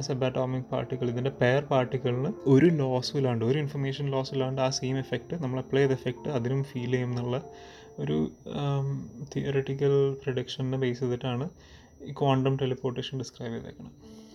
സബ് 0.00 0.24
അറ്റോമിക് 0.24 0.68
പാർട്ടിക്കിൾ 0.70 1.10
ഇതിന്റെ 1.10 1.30
പെയർ 1.30 1.62
പാർട്ടിക്കിളിന് 1.64 2.32
ഒരു 2.46 2.66
ലോസും 2.66 3.18
ഇല്ലാണ്ട് 3.18 3.44
ഒരു 3.44 3.58
ഇൻഫർമേഷൻ 3.58 4.10
ലോസ് 4.10 4.32
ഇല്ലാണ്ട് 4.32 4.62
ആ 4.62 4.70
സെയിം 4.70 4.98
എഫക്റ്റ് 4.98 5.36
നമ്മൾ 5.42 5.58
അപ്ലൈ 5.58 5.80
ചെയ്ത 5.80 5.92
എഫക്റ്റ് 5.92 6.30
അതിനും 6.30 6.64
ഫീൽ 6.64 6.90
ചെയ്യും 6.90 7.10
എന്നുള്ള 7.10 7.42
ഒരു 7.98 8.30
തിയററ്റിക്കൽ 9.34 10.14
പ്രൊഡിക്ഷനെ 10.22 10.78
ബേസ് 10.78 11.00
ചെയ്തിട്ടാണ് 11.00 11.50
ഈ 12.04 12.12
ക്വാണ്ടം 12.12 12.56
ടെലിപ്പോർട്ടേഷൻ 12.56 13.18
ഡിസ്ക്രൈബ് 13.18 13.54
ചെയ്തേക്കുന്നത് 13.54 13.92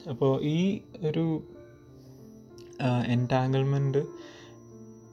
അപ്പോൾ 0.10 0.42
ഈ 0.44 0.82
ഒരു 1.02 1.44
എന്റാങ്കിൾമെന്റ് 3.08 4.04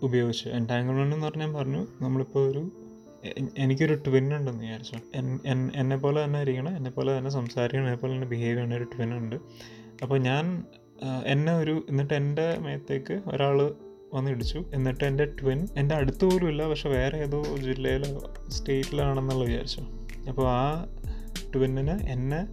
ഉപയോഗിച്ച് 0.02 0.48
എന്റാങ്കിൾമെന്റ് 0.48 1.14
എന്ന് 1.14 1.26
പറഞ്ഞാൽ 1.26 1.52
പറഞ്ഞു 1.52 1.86
നമ്മളിപ്പോൾ 2.00 2.50
ഒരു 2.50 2.85
എനിക്കൊരു 3.58 3.94
ട്വിൻ 3.94 4.36
ഉണ്ടെന്ന് 4.36 4.62
വിചാരിച്ചു 4.64 4.96
എന്നെ 5.78 5.96
പോലെ 5.96 6.24
തന്നെ 6.24 6.40
ഇരിക്കണം 6.40 6.76
എന്നെ 6.76 6.90
പോലെ 6.90 7.18
തന്നെ 7.18 7.30
സംസാരിക്കണം 7.30 7.84
എന്നെ 7.84 7.96
പോലെ 7.96 8.14
തന്നെ 8.14 8.26
ബിഹേവ് 8.26 8.56
ചെയ്യണ 8.56 8.74
ഒരു 8.74 8.84
ട്വിൻ 8.84 9.14
ഉണ്ട് 9.14 9.36
അപ്പോൾ 10.02 10.18
ഞാൻ 10.18 10.64
എന്നെ 11.26 11.56
ഒരു 11.56 11.86
എന്നിട്ട് 11.88 12.14
എന്റെ 12.14 12.58
മേത്തേക്ക് 12.58 13.22
ഒരാൾ 13.26 13.74
വന്ന് 14.14 14.30
ഇടിച്ചു. 14.30 14.64
എന്നിട്ട് 14.74 15.04
എന്റെ 15.04 15.24
ട്വിൻ 15.24 15.68
എന്റെ 15.76 15.94
അടുത്ത് 15.94 16.24
പോലും 16.24 16.48
ഇല്ല 16.48 16.68
പക്ഷെ 16.68 16.88
വേറെ 16.88 17.18
ഏതോ 17.18 17.56
ജില്ലയിലോ 17.56 18.34
സ്റ്റേറ്റിലാണെന്നുള്ള 18.48 19.44
വിചാരിച്ചു. 19.44 19.80
അപ്പോൾ 20.28 20.48
ആ 20.48 20.86
ട്വിന്നിന് 21.54 22.08
എന്നെ 22.08 22.46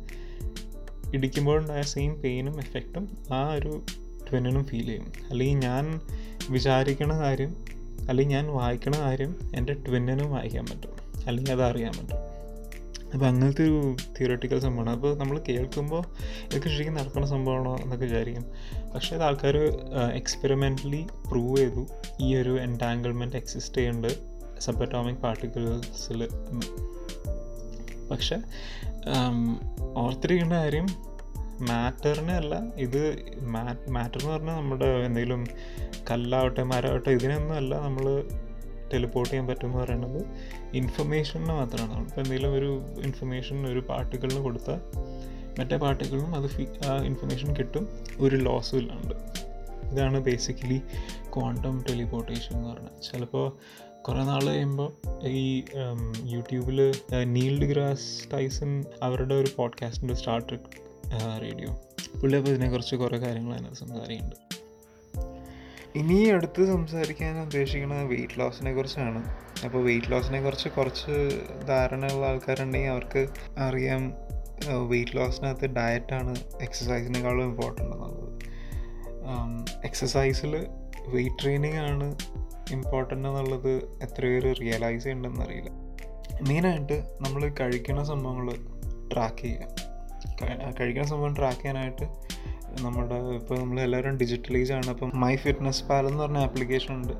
ഇടിക്കുമ്പോഴുണ്ടായ 1.13 1.81
സെയിം 1.81 2.21
പെയിനും 2.21 2.57
എഫക്റ്റും 2.57 3.17
ആ 3.33 3.53
ഒരു 3.53 3.85
ട്വിന്നിനും 4.29 4.63
ഫീൽ 4.65 4.85
ചെയ്യും. 4.85 5.11
അല്ലെങ്കിൽ 5.29 5.57
ഞാൻ 5.57 6.01
വിചാരിക്കണ 6.49 7.17
കാര്യം 7.17 7.62
അല്ലെങ്കിൽ 8.09 8.35
ഞാൻ 8.35 8.47
വായിക്കണ 8.47 8.99
കാര്യം 8.99 9.35
എന്റെ 9.55 9.73
ട്വിന്നിനും 9.73 10.31
വായിക്കാൻ 10.31 10.65
പറ്റും. 10.65 10.91
അല്ലെങ്കിൽ 11.27 11.51
അത് 11.51 11.63
അറിയാൻ 11.63 11.91
പറ്റും. 11.91 12.33
അപ്പോൾ 13.13 13.25
അങ്ങനത്തെ 13.25 13.63
ഒരു 13.63 13.95
തിയറട്ടിക്കൽ 14.19 14.59
സംഭവമാണ്. 14.59 14.89
അപ്പോൾ 14.89 15.17
നമ്മൾ 15.17 15.41
കേൾക്കുമ്പോൾ 15.49 16.03
ഇതൊക്കെ 16.45 16.69
ശരിക്കും 16.69 16.93
നടക്കുന്ന 16.93 17.27
സംഭവമാണോ 17.27 17.75
എന്നൊക്കെ 17.75 18.05
വിചാരിക്കും. 18.05 18.45
പക്ഷേ 18.95 19.15
അത് 19.15 19.23
ആൾക്കാർ 19.23 19.57
എക്സ്പെരിമെന്റലി 20.13 21.05
പ്രൂവ് 21.31 21.57
ചെയ്തു. 21.57 21.87
ഈ 22.21 22.35
ഒരു 22.35 22.59
എന്റാങ്കിൾമെന്റ് 22.61 23.35
എക്സിസ്റ്റ് 23.35 23.77
ചെയ്യുന്നുണ്ട് 23.77 24.33
സബ് 24.59 25.13
പാർട്ടിക്കിൾസിൽ 25.21 26.27
പക്ഷേ 28.11 28.37
ഓർത്തിരിക്കേണ്ട 29.95 30.53
കാര്യം 30.53 30.87
മാറ്ററിനെ 31.69 32.33
അല്ല 32.33 32.55
ഇത് 32.77 33.01
മാറ്റർ 33.89 34.19
എന്ന് 34.21 34.31
പറഞ്ഞാൽ 34.33 34.55
നമ്മുടെ 34.55 34.85
എന്തെങ്കിലും 34.85 35.43
കല്ലാവട്ടെ 36.11 36.63
മരമാവട്ടെ 36.63 37.09
ഇതിനൊന്നും 37.09 37.55
അല്ല 37.55 37.79
നമ്മൾ 37.81 38.05
ടെലിപ്പോർട്ട് 38.93 39.29
ചെയ്യാൻ 39.31 39.47
പറ്റുമെന്ന് 39.47 39.79
പറയുന്നത് 39.83 40.19
ഇൻഫർമേഷന് 40.77 41.45
മാത്രമാണ്. 41.45 41.91
നമ്മളിപ്പോൾ 41.91 42.21
എന്തെങ്കിലും 42.21 42.53
ഒരു 42.53 42.71
ഇൻഫർമേഷൻ 43.01 43.67
ഒരു 43.67 43.79
പാർട്ടിക്കിളിന് 43.79 44.39
കൊടുത്താൽ 44.39 44.79
മറ്റേ 45.59 45.77
പാർട്ടിക്കിളിനും 45.77 46.35
അത് 46.35 46.47
ഇൻഫർമേഷൻ 47.05 47.49
കിട്ടും 47.55 47.89
ഒരു 48.19 48.35
ലോസും 48.35 48.77
ഇല്ലാണ്ട്. 48.79 49.15
ഇതാണ് 49.91 50.19
ബേസിക്കലി 50.19 50.81
ക്വാണ്ടം 51.35 51.75
ടെലിപ്പോർട്ടേഷൻ 51.89 52.57
എന്ന് 52.57 52.69
പറഞ്ഞാൽ 52.69 52.95
ചിലപ്പോൾ 53.01 53.47
കുറേ 54.01 54.23
നാൾ 54.23 54.43
കഴിയുമ്പോൾ 54.47 54.89
ഈ 55.27 55.63
യൂട്യൂബിൽ 56.23 56.79
നീൽഡ് 57.23 57.65
ഗ്രാസ് 57.65 58.33
ടൈസൺ 58.33 58.71
അവരുടെ 59.03 59.35
ഒരു 59.35 59.49
പോഡ്കാസ്റ്റിന്റെ 59.57 60.13
സ്റ്റാർട്ട് 60.13 60.57
റേഡിയോ 61.43 61.71
പുള്ളി 62.21 62.37
അപ്പോൾ 62.37 62.49
ഇതിനെക്കുറിച്ച് 62.49 62.95
കുറേ 62.95 63.17
കാര്യങ്ങൾ 63.17 63.53
അതിനകത്ത് 63.53 63.79
സംസാരിക്കുന്നുണ്ട്. 63.79 64.35
ഇനി 65.95 66.29
അടുത്ത് 66.29 66.61
സംസാരിക്കാൻ 66.65 67.41
ഉദ്ദേശിക്കുന്നത് 67.41 68.05
വെയിറ്റ് 68.05 68.39
ലോസിനെ 68.39 68.73
കുറിച്ചാണ്. 68.73 69.19
അപ്പോൾ 69.65 69.83
വെയിറ്റ് 69.83 70.11
ലോസിനെ 70.11 70.41
കുറിച്ച് 70.41 70.69
കുറച്ച് 70.69 71.15
ധാരണയുള്ള 71.67 72.25
ആൾക്കാരുണ്ടെങ്കിൽ 72.25 72.89
അവർക്ക് 72.89 73.27
അറിയാം 73.57 74.13
വെയിറ്റ് 74.91 75.17
ലോസിനകത്ത് 75.17 75.65
ഡയറ്റാണ് 75.65 76.33
എക്സസൈസിനേക്കാളും 76.61 77.43
ഇമ്പോർട്ടന്റ് 77.43 77.93
എന്നുള്ളത്. 77.95 78.29
എക്സസൈസിൽ 79.83 80.67
വെയിറ്റ് 81.07 81.43
ട്രെയിനിങ് 81.43 81.79
ആണ് 81.89 82.15
ഇമ്പോർട്ടന്റ് 82.71 83.27
എന്നുള്ളത് 83.27 83.71
എത്ര 84.01 84.23
പേര് 84.25 84.55
റിയലൈസ് 84.61 85.03
ചെയ്യണ്ടെന്നറിയില്ല 85.03 85.71
മെയിനായിട്ട് 86.49 86.97
നമ്മൾ 87.21 87.41
കഴിക്കുന്ന 87.59 88.03
സംഭവങ്ങൾ 88.03 88.47
ട്രാക്ക് 89.13 89.41
ചെയ്യുക. 89.41 89.65
കഴിക്കുന്ന 90.79 91.07
സംഭവം 91.07 91.35
ട്രാക്ക് 91.35 91.59
ചെയ്യാനായിട്ട് 91.59 92.05
നമ്മുടെ 92.81 93.15
ഇപ്പോൾ 93.15 93.59
നമ്മൾ 93.59 93.79
എല്ലാവരും 93.81 94.17
ഡിജിറ്റലൈസ് 94.17 94.71
ആണ്. 94.71 94.87
അപ്പം 94.87 95.11
മൈ 95.15 95.35
ഫിറ്റ്നസ് 95.35 95.83
പാൽ 95.83 96.07
എന്ന് 96.07 96.23
പറഞ്ഞ 96.23 96.37
ആപ്ലിക്കേഷൻ 96.37 96.95
ഉണ്ട്. 96.95 97.13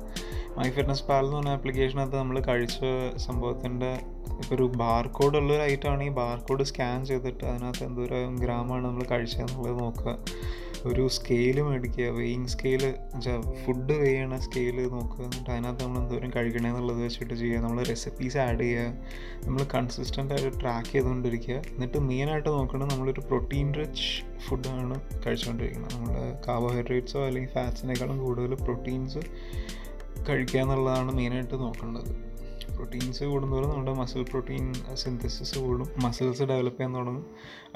മൈ 0.58 0.70
ഫിറ്റ്നസ് 0.70 1.04
പാൽ 1.04 1.24
എന്ന് 1.24 1.36
പറഞ്ഞ 1.36 1.48
ആപ്ലിക്കേഷനകത്ത് 1.48 2.16
നമ്മൾ 2.16 2.40
കഴിച്ച 2.40 2.78
സംഭവത്തിന്റെ 3.16 3.92
ഇപ്പോൾ 4.30 4.54
ഒരു 4.54 4.72
ബാർ 4.76 5.06
കോഡ് 5.06 5.36
ഉള്ള 5.36 5.52
ഒരു 5.52 5.62
ഐറ്റം 5.62 5.90
ആണെങ്കിൽ 5.90 6.12
ബാർ 6.12 6.38
കോഡ് 6.38 6.62
സ്കാൻ 6.62 7.04
ചെയ്തിട്ട് 7.04 7.44
അതിനകത്ത് 7.44 7.84
എന്തോരം 7.84 8.36
ഗ്രാമാണ് 8.36 8.84
നമ്മൾ 8.84 9.04
കഴിച്ചതെന്നുള്ളത് 9.04 9.78
നോക്കുക. 9.78 10.18
ഒരു 10.84 11.08
സ്കെയിൽ 11.08 11.60
മേടിക്കുക 11.60 12.04
വെയിങ് 12.04 12.46
സ്കെയിൽ 12.46 12.94
ഫുഡ് 13.64 13.92
വെയ്യണ 13.92 14.36
സ്കെയിൽ 14.36 14.88
നോക്കുക. 14.88 15.24
എന്നിട്ട് 15.24 15.50
അതിനകത്ത് 15.50 15.84
നമ്മൾ 15.84 16.00
എന്തോരം 16.00 16.30
കഴിക്കണേ 16.36 16.70
എന്നുള്ളത് 16.70 17.04
വെച്ചിട്ട് 17.04 17.34
ചെയ്യുക. 17.34 17.60
നമ്മൾ 17.60 17.84
റെസിപ്പീസ് 17.84 18.36
ആഡ് 18.36 18.60
ചെയ്യുക. 18.60 18.92
നമ്മൾ 19.44 19.66
കൺസിസ്റ്റന്റ് 19.74 20.34
ആയിട്ട് 20.34 20.60
ട്രാക്ക് 20.60 20.88
ചെയ്തുകൊണ്ടിരിക്കുക. 20.88 21.54
എന്നിട്ട് 21.54 21.98
മെയിനായിട്ട് 21.98 22.48
നോക്കണം 22.48 22.88
നമ്മളൊരു 22.88 23.20
പ്രോട്ടീൻ 23.20 23.74
റിച്ച് 23.74 24.38
ഫുഡാണ് 24.48 25.00
കഴിച്ചുകൊണ്ടിരിക്കുന്നത്. 25.26 25.94
നമ്മൾ 25.94 26.34
കാർബോഹൈഡ്രേറ്റ്സോ 26.48 27.26
അല്ലെങ്കിൽ 27.26 27.50
ഫാറ്റ്സിനേക്കാളും 27.50 28.18
കൂടുതൽ 28.18 28.54
പ്രോട്ടീൻസ് 28.54 29.18
കഴിക്കുക 30.28 30.60
എന്നുള്ളതാണ് 30.60 31.12
മെയിനായിട്ട് 31.12 31.54
നോക്കേണ്ടത് 31.54 32.23
പ്രോട്ടീൻസ് 32.74 33.24
കൂടുന്നതോറും 33.24 33.70
നമ്മുടെ 33.70 33.92
മസിൽ 33.92 34.22
പ്രോട്ടീൻ 34.22 34.64
സിന്തസിസ് 34.94 35.58
കൂടും. 35.58 35.88
മസിൽസ് 36.02 36.42
ഡെവലപ്പ് 36.42 36.78
ചെയ്യാൻ 36.78 36.94
തുടങ്ങും. 36.94 37.26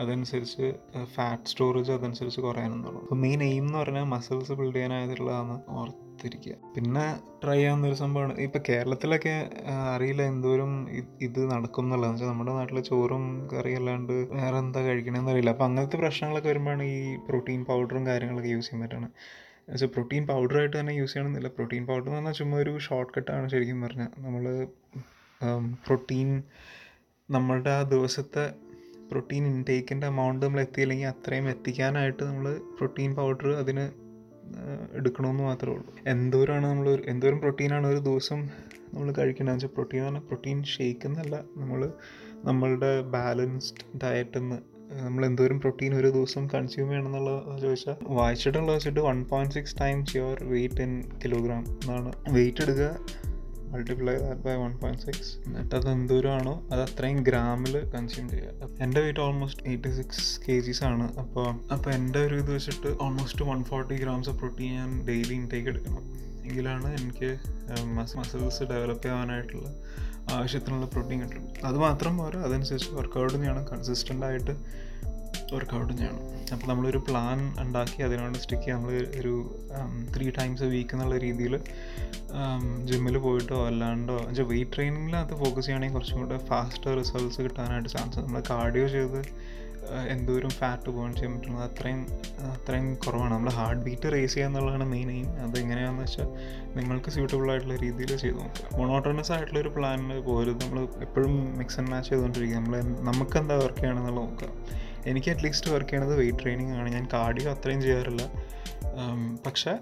അതനുസരിച്ച് 0.00 0.66
ഫാറ്റ് 1.14 1.48
സ്റ്റോറേജ് 1.48 1.92
അതനുസരിച്ച് 1.92 2.40
കുറയാനും 2.40 2.80
തുടങ്ങും. 2.82 3.02
അപ്പോൾ 3.02 3.14
മെയിൻ 3.14 3.42
എയിം 3.42 3.66
എന്ന് 3.66 3.78
പറഞ്ഞാൽ 3.78 4.04
മസിൽസ് 4.14 4.52
ബിൽഡ് 4.52 4.74
ചെയ്യാനായിട്ടുള്ളതാണ് 4.74 5.62
ഓർത്തിരിക്കുക. 5.68 6.54
പിന്നെ 6.76 7.04
ട്രൈ 7.44 7.56
ചെയ്യാവുന്ന 7.56 7.86
ഒരു 7.86 7.94
സംഭവമാണ്. 7.94 8.34
ഇപ്പോൾ 8.46 8.62
കേരളത്തിലൊക്കെ 8.68 9.34
അറിയില്ല 9.94 10.22
എന്തോരം 10.22 10.72
ഇത് 11.20 11.40
നടക്കും 11.50 11.84
എന്നുള്ളത്. 11.84 12.10
വെച്ചാൽ 12.10 12.26
നമ്മുടെ 12.26 12.52
നാട്ടിൽ 12.52 12.80
ചോറും 12.80 13.24
കറി 13.52 13.72
അല്ലാണ്ട് 13.72 14.12
വേറെ 14.12 14.58
എന്താ 14.58 14.80
കഴിക്കണമെന്ന് 14.80 15.30
അറിയില്ല. 15.30 15.50
അപ്പോൾ 15.50 15.64
അങ്ങനത്തെ 15.64 15.96
പ്രശ്നങ്ങളൊക്കെ 15.96 16.48
വരുമ്പോഴാണ് 16.48 16.82
ഈ 16.82 17.16
പ്രോട്ടീൻ 17.28 17.64
പൗഡറും 17.64 18.06
കാര്യങ്ങളൊക്കെ 18.06 18.48
യൂസ് 18.48 18.66
ചെയ്യാൻ 18.66 18.82
പറ്റുന്നത്. 18.88 19.12
എന്നുവെച്ചാൽ 19.68 19.90
പ്രോട്ടീൻ 19.94 20.22
പൗഡറായിട്ട് 20.26 20.76
തന്നെ 20.80 20.92
യൂസ് 20.92 21.12
ചെയ്യണമെന്നില്ല. 21.12 21.48
പ്രോട്ടീൻ 21.48 21.82
പൗഡർ 21.86 22.04
എന്ന് 22.04 22.16
പറഞ്ഞാൽ 22.16 22.32
ചുമ്മാ 22.32 22.58
ഒരു 22.58 22.72
ഷോർട്ട് 22.78 23.12
കട്ടാണ് 23.16 23.48
ശരിക്കും 23.48 23.80
പറഞ്ഞാൽ 23.80 24.10
നമ്മൾ 24.18 24.44
പ്രോട്ടീൻ 25.86 26.28
നമ്മളുടെ 27.30 27.70
ആ 27.70 27.82
ദിവസത്തെ 27.82 28.44
പ്രോട്ടീൻ 29.10 29.44
ഇൻടേക്കിന്റെ 29.46 30.06
എമൗണ്ട് 30.06 30.46
നമ്മൾ 30.46 30.60
എത്തിയില്ലെങ്കിൽ 30.60 31.06
അത്രയും 31.06 31.46
എത്തിക്കാനായിട്ട് 31.50 32.22
നമ്മൾ 32.22 32.46
പ്രോട്ടീൻ 32.78 33.10
പൗഡർ 33.14 33.48
അതിന് 33.60 33.84
എടുക്കണമെന്ന് 34.92 35.42
മാത്രമേ 35.42 35.74
ഉള്ളൂ. 35.74 35.92
എന്തോരമാണ് 36.06 36.66
നമ്മൾ 36.66 36.88
എന്തോരം 37.12 37.38
പ്രോട്ടീനാണ് 37.40 37.86
ഒരു 37.86 38.00
ദിവസം 38.08 38.40
നമ്മൾ 38.94 39.08
കഴിക്കേണ്ടതെന്ന് 39.18 39.64
വെച്ചാൽ 39.64 39.74
പ്രോട്ടീൻ 39.74 39.98
എന്ന് 39.98 40.08
പറഞ്ഞാൽ 40.08 40.26
പ്രോട്ടീൻ 40.28 40.58
ഷേക്ക് 40.74 41.06
എന്നല്ല. 41.06 41.36
നമ്മൾ 41.56 41.80
നമ്മളുടെ 42.44 42.92
ബാലൻസ്ഡ് 43.16 43.84
ഡയറ്റ് 44.04 44.38
എന്ന് 44.38 44.58
നമ്മൾ 44.96 45.22
എന്തോരം 45.26 45.58
പ്രോട്ടീൻ 45.60 45.92
ഒരു 45.94 46.08
ദിവസം 46.16 46.44
കൺസ്യൂം 46.52 46.86
ചെയ്യണം 46.90 47.08
എന്നുള്ള 47.08 47.30
ചോദിച്ചാൽ 47.62 47.96
വായിച്ചിട്ടുള്ള 48.18 48.68
വെച്ചിട്ട് 48.72 49.00
one 49.00 49.18
point 49.30 49.54
six 49.56 49.74
times 49.80 50.16
your 50.16 50.38
weight 50.52 50.82
in 50.84 50.92
kilogram 51.22 51.64
എന്നാണ്. 51.72 52.12
വെയിറ്റ് 52.36 52.62
എടുക്കുക 52.64 52.90
multiply 53.72 54.14
that 54.16 54.42
by 54.46 54.54
one 54.54 54.72
point 54.82 55.02
six 55.06 55.32
എന്നിട്ട് 55.46 55.74
അത് 55.74 55.88
എന്തോരമാണോ 55.90 56.54
അത് 56.72 56.80
അത്രയും 56.80 57.18
ഗ്രാമിൽ 57.22 57.74
കൺസ്യൂം 57.94 58.28
ചെയ്യുക. 58.30 58.68
എന്റെ 58.82 59.00
weight 59.00 59.20
almost 59.20 59.64
eighty 59.70 59.90
six 59.98 60.24
K 60.46 60.56
Gs 60.66 60.84
ആണ്. 60.84 61.08
അപ്പോൾ 61.22 61.48
അപ്പോൾ 61.74 61.90
എന്റെ 61.90 62.18
ഒരു 62.18 62.34
ഇത് 62.34 62.50
വെച്ചിട്ട് 62.56 62.92
almost 63.06 63.44
one 63.50 63.64
forty 63.64 63.98
grams 64.04 64.30
of 64.30 64.38
protein 64.38 64.72
ഞാൻ 64.74 64.90
ഡെയിലി 65.10 65.34
ഇൻടേക്ക് 65.34 65.68
എടുക്കണം. 65.68 66.04
എങ്കിലാണ് 66.46 66.88
എനിക്ക് 66.98 67.30
മസിൽസ് 67.96 68.62
ഡെവലപ്പ് 68.62 69.02
ചെയ്യാനായിട്ടുള്ള 69.02 69.68
ആവശ്യത്തിനുള്ള 70.32 70.86
പ്രോട്ടീൻ 70.86 71.20
കിട്ടും. 71.22 71.44
അതുമാത്രം 71.64 72.18
പോരാ 72.18 72.40
അതനുസരിച്ച് 72.40 72.90
വർക്കൗട്ട് 72.94 73.34
ചെയ്യണം 73.34 73.66
കൺസിസ്റ്റന്റ് 73.72 74.26
ആയിട്ട് 74.26 74.54
വർക്കൗട്ട് 75.54 75.92
ചെയ്യണം 75.92 76.22
അപ്പോൾ 76.52 76.66
നമ്മളൊരു 76.66 76.98
പ്ലാൻ 76.98 77.54
ഉണ്ടാക്കി 77.60 78.02
അതിനോട് 78.02 78.38
സ്റ്റിക്ക് 78.38 78.62
ചെയ്യുക 78.62 78.78
നമ്മൾ 78.78 78.92
ഒരു 79.18 79.32
ത്രീ 80.16 80.30
ടൈംസ് 80.30 80.62
എ 80.62 80.66
വീക്ക് 80.66 80.94
എന്നുള്ള 80.94 81.18
രീതിയിൽ 81.18 81.54
ജിമ്മിൽ 82.84 83.18
പോയിട്ടോ 83.18 83.66
അല്ലാണ്ടോ 83.66 84.16
വെച്ചാൽ 84.16 84.44
വെയിറ്റ് 84.44 84.72
ട്രെയിനിങ്ങിനകത്ത് 84.76 85.34
ഫോക്കസ് 85.34 85.66
ചെയ്യുകയാണെങ്കിൽ 85.66 85.96
കുറച്ചും 85.96 86.18
കൂടെ 86.18 86.38
ഫാസ്റ്റ് 86.46 86.96
റിസൾട്ട്സ് 86.98 87.42
കിട്ടാനായിട്ട് 87.42 87.88
ചാൻസ് 87.88 88.18
നമ്മൾ 88.18 88.42
കാർഡിയോ 88.50 88.88
ചെയ്ത് 88.88 89.20
എന്തോരം 90.14 90.52
ഫാറ്റ് 90.58 90.90
ബേൺ 90.96 91.10
ചെയ്യാൻ 91.14 91.32
പറ്റുന്നത് 91.34 91.64
അത്രയും 91.68 92.00
അത്രയും 92.52 92.94
കുറവാണ്. 92.94 93.32
നമ്മൾ 93.34 93.50
ഹാർട്ട് 93.50 93.82
ബീറ്റ് 93.82 94.12
റേസ് 94.14 94.34
ചെയ്യുക 94.34 94.48
എന്നുള്ളതാണ് 94.48 94.84
മെയിൻ 94.84 95.10
എയിം 95.10 95.28
അത് 95.44 95.56
എങ്ങനെയാണെന്ന് 95.58 96.02
വെച്ചാൽ 96.02 96.28
നിങ്ങൾക്ക് 96.78 97.10
സ്യൂട്ടബിൾ 97.10 97.50
ആയിട്ടുള്ള 97.50 97.76
രീതിയിൽ 97.76 98.16
ചെയ്ത് 98.16 98.38
നോക്കുക 98.40 98.78
മൊണോട്ടോണസ് 98.80 99.32
ആയിട്ടുള്ള 99.32 99.60
ഒരു 99.60 99.68
പ്ലാനിൽ 99.68 100.20
പോലും 100.20 100.58
നമ്മൾ 100.64 100.80
എപ്പോഴും 101.06 101.58
മിക്സ് 101.58 101.78
ആൻഡ് 101.80 101.90
മാച്ച് 101.90 102.10
ചെയ്തുകൊണ്ടിരിക്കുക. 102.10 102.58
നമ്മൾ 102.58 102.80
നമുക്ക് 103.10 103.38
എന്താ 103.38 103.56
വർക്ക് 103.56 103.80
ചെയ്യണമെന്നുള്ള 103.80 104.20
നോക്കുക. 104.20 104.50
എനിക്ക് 105.06 105.30
അറ്റ്ലീസ്റ്റ് 105.30 105.70
വർക്ക് 105.70 105.90
ചെയ്യണത് 105.90 106.14
വെയിറ്റ് 106.16 106.42
ട്രെയിനിങ് 106.42 106.74
ആണ്. 106.78 106.88
ഞാൻ 106.92 107.08
കാർഡിയോ 107.12 107.52
അത്രയും 107.52 107.82
ചെയ്യാറില്ല. 107.82 108.22
പക്ഷേ 109.46 109.78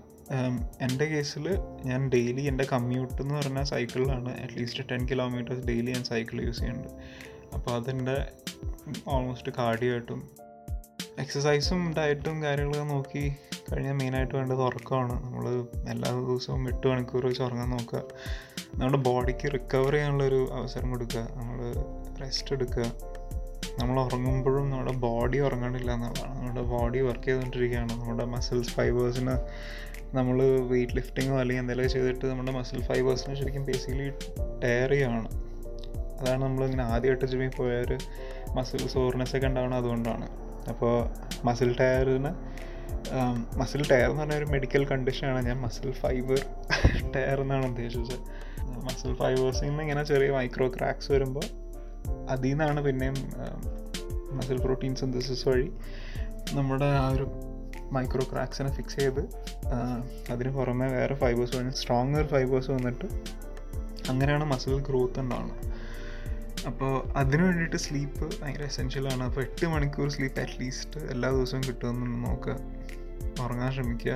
എന്റെ 0.82 1.04
കേസിൽ 1.04 1.44
ഞാൻ 1.84 2.00
ഡെയിലി 2.08 2.42
എന്റെ 2.42 2.64
കമ്മ്യൂട്ട് 2.72 3.22
എന്ന് 3.22 3.34
പറഞ്ഞാൽ 3.34 3.64
സൈക്കിളിലാണ് 3.64 4.30
at least 4.42 4.84
ten 4.90 5.08
kilometres 5.08 5.66
daily 5.66 5.90
ഞാൻ 5.90 6.04
സൈക്കിൾ 6.04 6.40
യൂസ് 6.46 6.58
ചെയ്യുന്നുണ്ട്. 6.58 6.92
അപ്പോൾ 7.54 7.70
അതെന്റെ 7.70 8.16
ഓൾമോസ്റ്റ് 9.08 9.52
കാർഡിയോ 9.58 9.92
ആയിട്ടും 9.92 10.30
എക്സസൈസും 11.18 11.94
ഡയറ്റും 11.98 12.42
കാര്യങ്ങളൊക്കെ 12.42 12.94
നോക്കി 12.94 13.36
കഴിഞ്ഞാൽ 13.72 13.92
മെയിനായിട്ട് 13.92 14.34
വേണ്ടത് 14.34 14.62
ഉറക്കമാണ്. 14.62 15.24
നമ്മൾ 15.24 15.48
എല്ലാ 15.90 16.10
ദിവസവും 16.10 16.68
എട്ട് 16.68 16.86
മണിക്കൂർ 16.86 17.26
വെച്ച് 17.26 17.42
ഉറങ്ങാൻ 17.42 17.70
നോക്കുക. 17.70 18.02
നമ്മുടെ 18.74 19.02
ബോഡിക്ക് 19.02 19.52
റിക്കവർ 19.54 19.92
ചെയ്യാനുള്ളൊരു 19.92 20.48
അവസരം 20.52 20.90
കൊടുക്കുക. 20.90 21.20
നമ്മൾ 21.20 21.72
റെസ്റ്റ് 22.20 22.52
എടുക്കുക. 22.52 22.92
നമ്മൾ 23.78 24.00
ഉറങ്ങുമ്പോഴും 24.00 24.70
നമ്മുടെ 24.70 24.92
ബോഡി 24.92 25.38
ഉറങ്ങണില്ല 25.38 25.94
എന്നുള്ളതാണ്. 25.94 26.38
നമ്മുടെ 26.38 26.62
ബോഡി 26.62 26.98
വർക്ക് 26.98 27.24
ചെയ്തുകൊണ്ടിരിക്കുകയാണ്. 27.24 27.92
നമ്മുടെ 27.92 28.24
മസിൽസ് 28.24 28.68
ഫൈബേഴ്സിന് 28.68 29.36
നമ്മൾ 30.16 30.42
വെയിറ്റ് 30.42 30.92
ലിഫ്റ്റിങ്ങോ 30.92 31.40
അല്ലെങ്കിൽ 31.40 31.62
എന്തെങ്കിലും 31.62 31.90
ചെയ്തിട്ട് 31.90 32.26
നമ്മുടെ 32.26 32.52
മസിൽ 32.52 32.82
ഫൈബേഴ്സിനെ 32.82 33.34
ശരിക്കും 33.34 33.64
ബേസിക്കലി 33.64 34.10
ടയർ 34.64 34.90
ചെയ്യുകയാണ്. 34.90 35.28
അതാണ് 36.20 36.44
നമ്മളിങ്ങനെ 36.44 36.84
ആദ്യമായിട്ട് 36.84 37.24
ജിമ്മിൽ 37.24 37.48
പോയാൽ 37.48 37.98
മസിൽ 38.56 38.88
സോർനെസ് 38.88 39.36
ഒക്കെ 39.36 39.46
ഉണ്ടാവണം 39.46 39.76
അതുകൊണ്ടാണ്. 39.76 40.28
അപ്പോൾ 40.68 40.94
മസിൽ 41.44 41.76
ടയറിന് 41.80 42.32
മസിൽ 43.56 43.82
ടയർ 43.90 44.08
എന്ന് 44.10 44.22
പറഞ്ഞ 44.22 44.34
ഒരു 44.34 44.44
മെഡിക്കൽ 44.44 44.86
കണ്ടീഷനാണ് 44.86 45.46
ഞാൻ 45.46 45.58
മസിൽ 45.60 45.90
ഫൈബർ 45.92 46.40
ടയർ 47.14 47.40
എന്നാണ് 47.40 47.66
ഉദ്ദേശിച്ചത്. 47.66 48.18
മസിൽ 48.88 49.14
ഫൈബേഴ്സിൽ 49.14 49.66
നിന്ന് 49.66 49.82
ഇങ്ങനെ 49.82 50.04
ചെറിയ 50.04 50.30
മൈക്രോ 50.30 50.68
ക്രാക്സ് 50.68 51.12
വരുമ്പോൾ 51.12 51.46
അതിൽ 52.30 52.48
നിന്നാണ് 52.48 52.80
പിന്നെയും 52.80 53.14
മസിൽ 54.32 54.58
പ്രോട്ടീൻ 54.60 54.94
സിന്തസിസ് 54.94 55.48
വഴി 55.48 55.72
നമ്മുടെ 56.52 56.84
ആ 56.84 57.08
ഒരു 57.08 57.26
മൈക്രോ 57.92 58.24
ക്രാക്സിനെ 58.32 58.70
ഫിക്സ് 58.72 58.96
ചെയ്ത് 58.96 59.22
അതിന് 60.32 60.50
പുറമെ 60.50 60.86
വേറെ 60.86 61.14
ഫൈബേഴ്സ് 61.14 61.56
വന്ന് 61.56 61.70
സ്ട്രോങ്ങർ 61.70 62.26
ഫൈബേഴ്സ് 62.26 62.70
വന്നിട്ട് 62.70 63.06
അങ്ങനെയാണ് 64.10 64.44
മസിൽ 64.44 64.74
ഗ്രോത്ത് 64.80 65.20
ഉണ്ടാവുന്നത് 65.20 65.75
അപ്പോൾ 66.66 67.08
അതിനു 67.18 67.42
വേണ്ടിയിട്ട് 67.42 67.76
സ്ലീപ്പ് 67.76 68.42
ഭയങ്കര 68.42 68.62
എസെൻഷ്യലാണ് 68.62 69.22
അപ്പോൾ 69.22 69.40
എട്ട് 69.40 69.66
മണിക്കൂർ 69.66 70.08
സ്ലീപ്പ് 70.08 70.40
അറ്റ്ലീസ്റ്റ് 70.40 71.00
എല്ലാ 71.00 71.30
ദിവസവും 71.30 71.62
കിട്ടുമെന്ന് 71.68 72.26
നോക്കുക. 72.26 72.56
ഉറങ്ങാൻ 73.44 73.72
ശ്രമിക്കുക. 73.72 74.14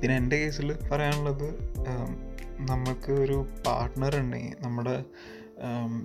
പിന്നെ 0.00 0.16
എന്റെ 0.16 0.36
കേസിൽ 0.36 0.76
പറയാനുള്ളത് 0.92 1.48
നമുക്ക് 2.70 3.12
ഒരു 3.12 3.46
പാർട്ട്ണർ 3.66 4.16
ഉണ്ടെങ്കിൽ 4.16 4.54
നമ്മുടെ 4.60 5.04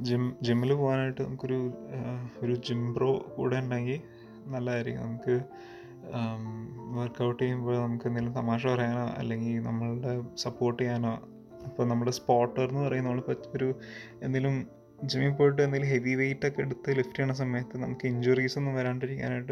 ജിം 0.01 0.35
ജിമ്മിൽ 0.43 0.73
പോകാനായിട്ട് 0.73 1.21
നമുക്കൊരു 1.21 1.73
ഒരു 2.43 2.55
ജിം 2.55 2.93
ബ്രോ 2.93 3.33
കൂടെ 3.35 3.55
ഉണ്ടെങ്കിൽ 3.55 4.01
നല്ലതായിരിക്കും. 4.47 5.03
നമുക്ക് 5.03 5.41
വർക്കൗട്ട് 6.97 7.43
ചെയ്യുമ്പോൾ 7.43 7.77
നമുക്ക് 7.77 8.07
എന്തെങ്കിലും 8.07 8.33
തമാശ 8.33 8.67
പറയാനോ 8.67 9.05
അല്ലെങ്കിൽ 9.17 9.59
നമ്മളുടെ 9.59 10.21
സപ്പോർട്ട് 10.37 10.83
ചെയ്യാനോ. 10.83 11.13
അപ്പോൾ 11.65 11.87
നമ്മുടെ 11.87 12.11
സ്പോട്ടർ 12.11 12.69
എന്ന് 12.69 12.81
പറയുന്ന 12.81 13.07
നമ്മളിപ്പോൾ 13.09 13.57
ഒരു 13.57 13.79
എന്തെങ്കിലും 14.23 14.74
ജിമ്മിൽ 15.03 15.31
പോയിട്ട് 15.31 15.61
എന്തെങ്കിലും 15.61 15.93
ഹെവി 15.93 16.15
വെയിറ്റ് 16.15 16.47
ഒക്കെ 16.47 16.61
എടുത്ത് 16.61 16.97
ലിഫ്റ്റ് 16.97 17.15
ചെയ്യുന്ന 17.15 17.33
സമയത്ത് 17.33 17.77
നമുക്ക് 17.77 18.07
ഇഞ്ചുറീസ് 18.07 18.57
ഒന്നും 18.57 18.75
വരാണ്ടിരിക്കാനായിട്ട് 18.75 19.51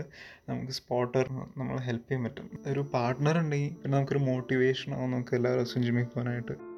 നമുക്ക് 0.50 0.72
സ്പോട്ടർ 0.72 1.30
നമ്മളെ 1.58 1.82
ഹെൽപ്പ് 1.82 2.10
ചെയ്യാൻ 2.10 2.24
പറ്റും. 2.24 2.62
ഒരു 2.68 2.80
പാർട്ട്ണർ 2.94 3.38
ഉണ്ടെങ്കിൽ 3.38 3.76
പിന്നെ 3.76 3.98
നമുക്കൊരു 3.98 4.20
മോട്ടിവേഷൻ 4.20 4.92
നമുക്ക് 4.92 5.36
എല്ലാ 5.36 5.52
ദിവസവും 5.54 5.84
ജിമ്മിൽ 5.84 6.04
പോകാനായിട്ട്. 6.04 6.73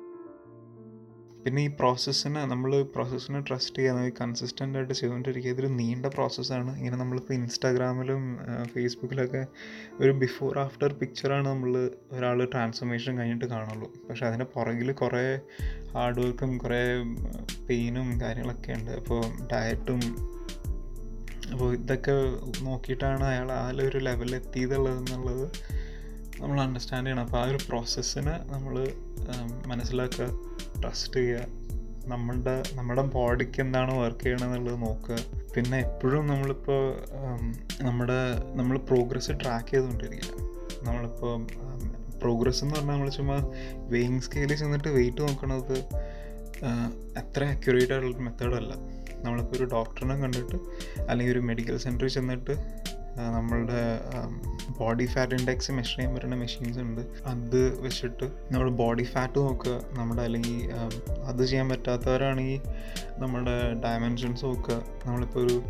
പിന്നെ 1.46 1.62
ഈ 1.64 1.68
പ്രോസസ്സിനെ 1.68 2.46
നമ്മൾ 2.46 2.84
പ്രോസസ്സിനെ 2.84 3.40
ട്രസ്റ്റ് 3.40 3.76
ചെയ്യാൻ 3.76 4.12
കൺസിസ്റ്റന്റ് 4.22 4.78
ആയിട്ട് 4.78 4.94
ചെയ്തുകൊണ്ടിരിക്കുക 4.94 5.52
ഇതൊരു 5.52 5.68
നീണ്ട 5.68 6.06
പ്രോസസ്സാണ് 6.06 6.78
ഇങ്ങനെ 6.78 6.98
നമ്മളിപ്പോൾ 6.98 7.34
ഇൻസ്റ്റാഗ്രാമിലും 7.34 8.38
ഫേസ്ബുക്കിലൊക്കെ 8.74 9.46
ഒരു 10.00 10.12
ബിഫോർ 10.12 10.60
ആഫ്റ്റർ 10.60 10.94
പിക്ചറാണ് 10.94 11.48
നമ്മൾ 11.48 11.92
ഒരാൾ 12.12 12.46
ട്രാൻസ്ഫോർമേഷൻ 12.46 13.18
കഴിഞ്ഞിട്ട് 13.18 13.46
കാണുള്ളൂ. 13.46 13.90
പക്ഷേ 14.10 14.26
അതിന്റെ 14.26 14.46
പുറകിൽ 14.56 14.92
കുറേ 14.92 15.40
ഹാർഡ് 15.94 16.20
വർക്കും 16.20 16.58
കുറേ 16.58 16.82
പെയിനും 17.70 18.22
കാര്യങ്ങളൊക്കെ 18.22 18.72
ഉണ്ട്. 18.72 18.92
അപ്പോൾ 18.92 19.22
ഡയറ്റും 19.54 20.02
അപ്പോൾ 21.52 21.74
ഇതൊക്കെ 21.74 22.12
നോക്കിയിട്ടാണ് 22.62 23.24
അയാൾ 23.24 23.52
ആ 23.52 23.64
ഒരു 23.70 23.98
ലെവലിൽ 23.98 24.36
എത്തിയതുള്ളത് 24.36 24.98
എന്നുള്ളത് 24.98 25.75
നമ്മൾ 26.42 26.58
അണ്ടർസ്റ്റാൻഡ് 26.62 27.06
ചെയ്യണം. 27.06 27.24
അപ്പോൾ 27.26 27.40
ആ 27.42 27.46
ഒരു 27.52 27.60
പ്രോസസ്സിനെ 27.68 28.36
നമ്മൾ 28.54 28.74
മനസ്സിലാക്കുക 29.68 30.28
ട്രസ്റ്റ് 30.82 31.20
ചെയ്യുക. 31.20 31.46
നമ്മളുടെ 32.08 32.64
നമ്മുടെ 32.74 33.02
ബോഡിക്ക് 33.02 33.60
എന്താണ് 33.62 33.92
വർക്ക് 34.00 34.24
ചെയ്യണമെന്നുള്ളത് 34.24 34.82
നോക്കുക. 34.82 35.18
പിന്നെ 35.56 35.78
എപ്പോഴും 35.80 36.28
നമ്മളിപ്പോൾ 36.28 36.84
നമ്മുടെ 37.82 38.20
നമ്മൾ 38.60 38.78
പ്രോഗ്രസ് 38.78 39.32
ട്രാക്ക് 39.44 39.72
ചെയ്തുകൊണ്ടിരിക്കുക. 39.72 40.42
നമ്മളിപ്പോൾ 40.84 41.34
പ്രോഗ്രസ് 42.20 42.64
എന്ന് 42.64 42.76
പറഞ്ഞാൽ 42.76 42.94
നമ്മൾ 42.94 43.10
ചുമ്മാ 43.10 43.38
വെയിങ് 43.94 44.20
സ്കെയിലിൽ 44.20 44.56
ചെന്നിട്ട് 44.56 44.88
വെയിറ്റ് 44.88 45.22
നോക്കണത് 45.22 45.78
അത്ര 47.20 47.44
അക്യുറേറ്റ് 47.46 47.94
ആയിട്ടുള്ള 47.94 48.24
മെത്തേഡല്ല 48.28 48.74
നമ്മളിപ്പോൾ 49.24 49.58
ഒരു 49.58 49.66
ഡോക്ടറിനെ 49.66 50.16
കണ്ടിട്ട് 50.22 50.58
അല്ലെങ്കിൽ 51.10 51.34
ഒരു 51.34 51.40
മെഡിക്കൽ 51.40 51.78
സെന്ററിൽ 51.78 52.08
ചെന്നിട്ട് 52.08 52.54
നമ്മളുടെ 53.18 54.02
ബോഡി 54.80 55.06
ഫാറ്റ് 55.06 55.34
ഇൻഡെക്സ് 55.34 55.72
മെഷർ 55.72 55.96
ചെയ്യാൻ 55.96 56.16
പറ്റുന്ന 56.16 56.36
മെഷീൻസ് 56.36 56.80
ഉണ്ട്. 56.80 57.02
അത് 57.26 57.84
വെച്ചിട്ട് 57.84 58.26
നമ്മൾ 58.52 58.70
ബോഡി 58.70 59.04
ഫാറ്റ് 59.04 59.40
നോക്കുക. 59.40 59.82
നമ്മുടെ 59.94 60.22
അല്ലെങ്കിൽ 60.22 60.72
അത് 61.24 61.46
ചെയ്യാൻ 61.46 61.70
പറ്റാത്തവരാണെങ്കിൽ 61.70 62.62
നമ്മുടെ 63.18 63.74
ഡയമെൻഷൻസ് 63.74 64.46
നോക്കുക. 64.46 64.82
നമ്മളിപ്പോൾ 65.06 65.46
ഒരു 65.46 65.64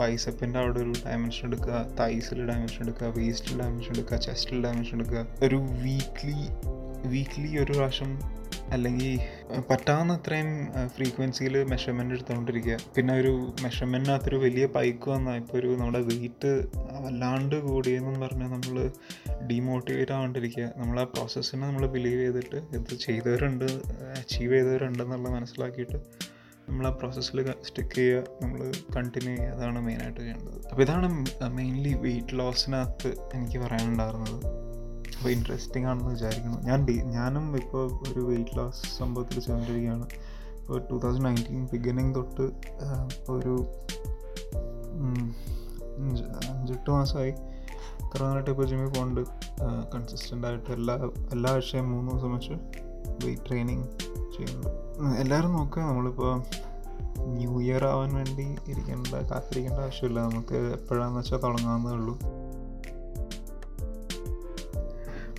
ബൈസപ്പിന്റെ 0.00 0.58
അവിടെ 0.58 0.78
ഒരു 0.78 0.92
ഡയമെൻഷൻ 1.06 1.46
എടുക്കുക. 1.48 1.86
തൈസിൽ 2.00 2.46
ഡയമെൻഷൻ 2.46 2.82
എടുക്കുക. 2.82 3.06
വേസ്റ്റിൽ 3.06 3.60
ഡയമെൻഷൻ 3.60 3.90
എടുക്കുക. 3.90 4.18
ചെസ്റ്റിൽ 4.18 4.64
ഡയമെൻഷൻ 4.64 4.94
എടുക്കുക. 4.94 5.26
ഒരു 5.42 5.56
വീക്ക്ലി 5.56 6.46
വീക്ക്ലി 7.08 7.58
ഒരു 7.58 7.72
പ്രാവശ്യം 7.72 8.37
അല്ലെങ്കിൽ 8.72 9.18
പറ്റാവുന്ന 9.70 10.12
അത്രയും 10.12 10.50
ഫ്രീക്വൻസിയിൽ 10.86 11.64
മെഷർമെന്റ് 11.64 12.14
എടുത്തുകൊണ്ടിരിക്കുക. 12.14 12.76
പിന്നെ 12.96 13.14
ഒരു 13.20 13.32
മെഷർമെന്റിനകത്തൊരു 13.62 14.36
വലിയ 14.36 14.66
പൈക്ക് 14.66 15.08
വന്നാൽ 15.10 15.36
ഇപ്പോൾ 15.36 15.58
ഒരു 15.58 15.68
നമ്മുടെ 15.80 16.00
വെയിറ്റ് 16.00 16.52
വല്ലാണ്ട് 17.04 17.56
കൂടിയെന്നും 17.68 18.20
പറഞ്ഞാൽ 18.20 18.50
നമ്മൾ 18.50 18.90
ഡീമോട്ടിവേറ്റ് 19.50 20.12
ആവാണ്ടിരിക്കുക. 20.12 20.70
നമ്മൾ 20.76 21.00
ആ 21.00 21.04
പ്രോസസ്സിനെ 21.04 21.66
നമ്മൾ 21.66 21.86
ബിലീവ് 21.86 22.20
ചെയ്തിട്ട് 22.20 22.56
ഇത് 22.56 22.94
ചെയ്തവരുണ്ട് 23.06 23.64
അച്ചീവ് 24.18 24.52
ചെയ്തവരുണ്ട് 24.52 25.02
എന്നുള്ളത് 25.02 25.32
മനസ്സിലാക്കിയിട്ട് 25.32 25.98
നമ്മൾ 26.68 26.86
ആ 26.86 26.90
പ്രോസസ്സിൽ 26.90 27.38
സ്റ്റിക്ക് 27.62 27.94
ചെയ്യുക 27.94 28.24
നമ്മൾ 28.42 28.60
കണ്ടിന്യൂ 28.96 29.36
ചെയ്യുക. 29.36 29.54
അതാണ് 29.54 29.78
മെയിനായിട്ട് 29.86 30.20
ചെയ്യേണ്ടത്. 30.20 30.58
അപ്പോൾ 30.70 30.82
ഇതാണ് 30.82 31.08
മെയിൻലി 31.58 31.94
വെയിറ്റ് 31.94 32.38
ലോസിനകത്ത് 32.38 33.10
എനിക്ക് 33.34 33.58
പറയാനുണ്ടായിരുന്നത്. 33.58 34.67
അപ്പോൾ 35.18 35.30
ഇൻട്രസ്റ്റിംഗ് 35.30 35.86
ആണെന്ന് 35.88 36.10
വിചാരിക്കുന്നു. 36.10 36.58
ഞാൻ 36.68 36.80
ഞാനും 37.16 37.56
ഇപ്പോൾ 37.56 37.84
ഒരു 38.08 38.20
വെയിറ്റ് 38.20 38.56
ലോസ് 38.58 38.98
സംഭവത്തിൽ 38.98 39.40
ചെയ്തുകൊണ്ടിരിക്കുകയാണ് 39.40 40.06
ഇപ്പോൾ 40.60 40.78
ടു 40.90 40.96
തൗസൻഡ് 41.04 41.24
നയന്റീൻ 41.24 41.68
ബിഗിനിങ് 41.72 42.14
തൊട്ട് 42.14 42.46
ഒരു 43.36 43.54
അഞ്ചെട്ട് 46.52 46.90
മാസമായി. 46.90 47.32
കറങ്ങാനായിട്ട് 48.12 48.50
ഇപ്പോൾ 48.50 48.66
ജിമ്മിൽ 48.66 48.88
പോകുന്നുണ്ട് 48.88 49.22
കൺസിസ്റ്റന്റ് 49.94 50.46
ആയിട്ട് 50.46 50.70
എല്ലാ 50.70 50.94
എല്ലാ 51.32 51.50
ആഴ്ചയും 51.52 51.86
മൂന്ന് 51.92 52.12
ദിവസം 52.12 52.32
വെച്ച് 52.34 52.54
വെയിറ്റ് 53.24 53.42
ട്രെയിനിങ് 53.48 53.86
ചെയ്യുന്നുണ്ട്. 54.34 54.70
എല്ലാവരും 55.22 55.52
നോക്കുക. 55.52 55.82
നമ്മളിപ്പോൾ 55.82 56.32
ന്യൂ 57.36 57.60
ഇയർ 57.60 57.84
ആവാൻ 57.84 58.10
വേണ്ടി 58.14 58.46
ഇരിക്കേണ്ട 58.70 59.14
കാത്തിരിക്കേണ്ട 59.30 59.80
ആവശ്യമില്ല. 59.86 60.18
നമുക്ക് 60.28 60.58
എപ്പോഴാണെന്ന് 60.78 61.20
വെച്ചാൽ 61.20 61.40
ഉള്ളൂ. 62.00 62.14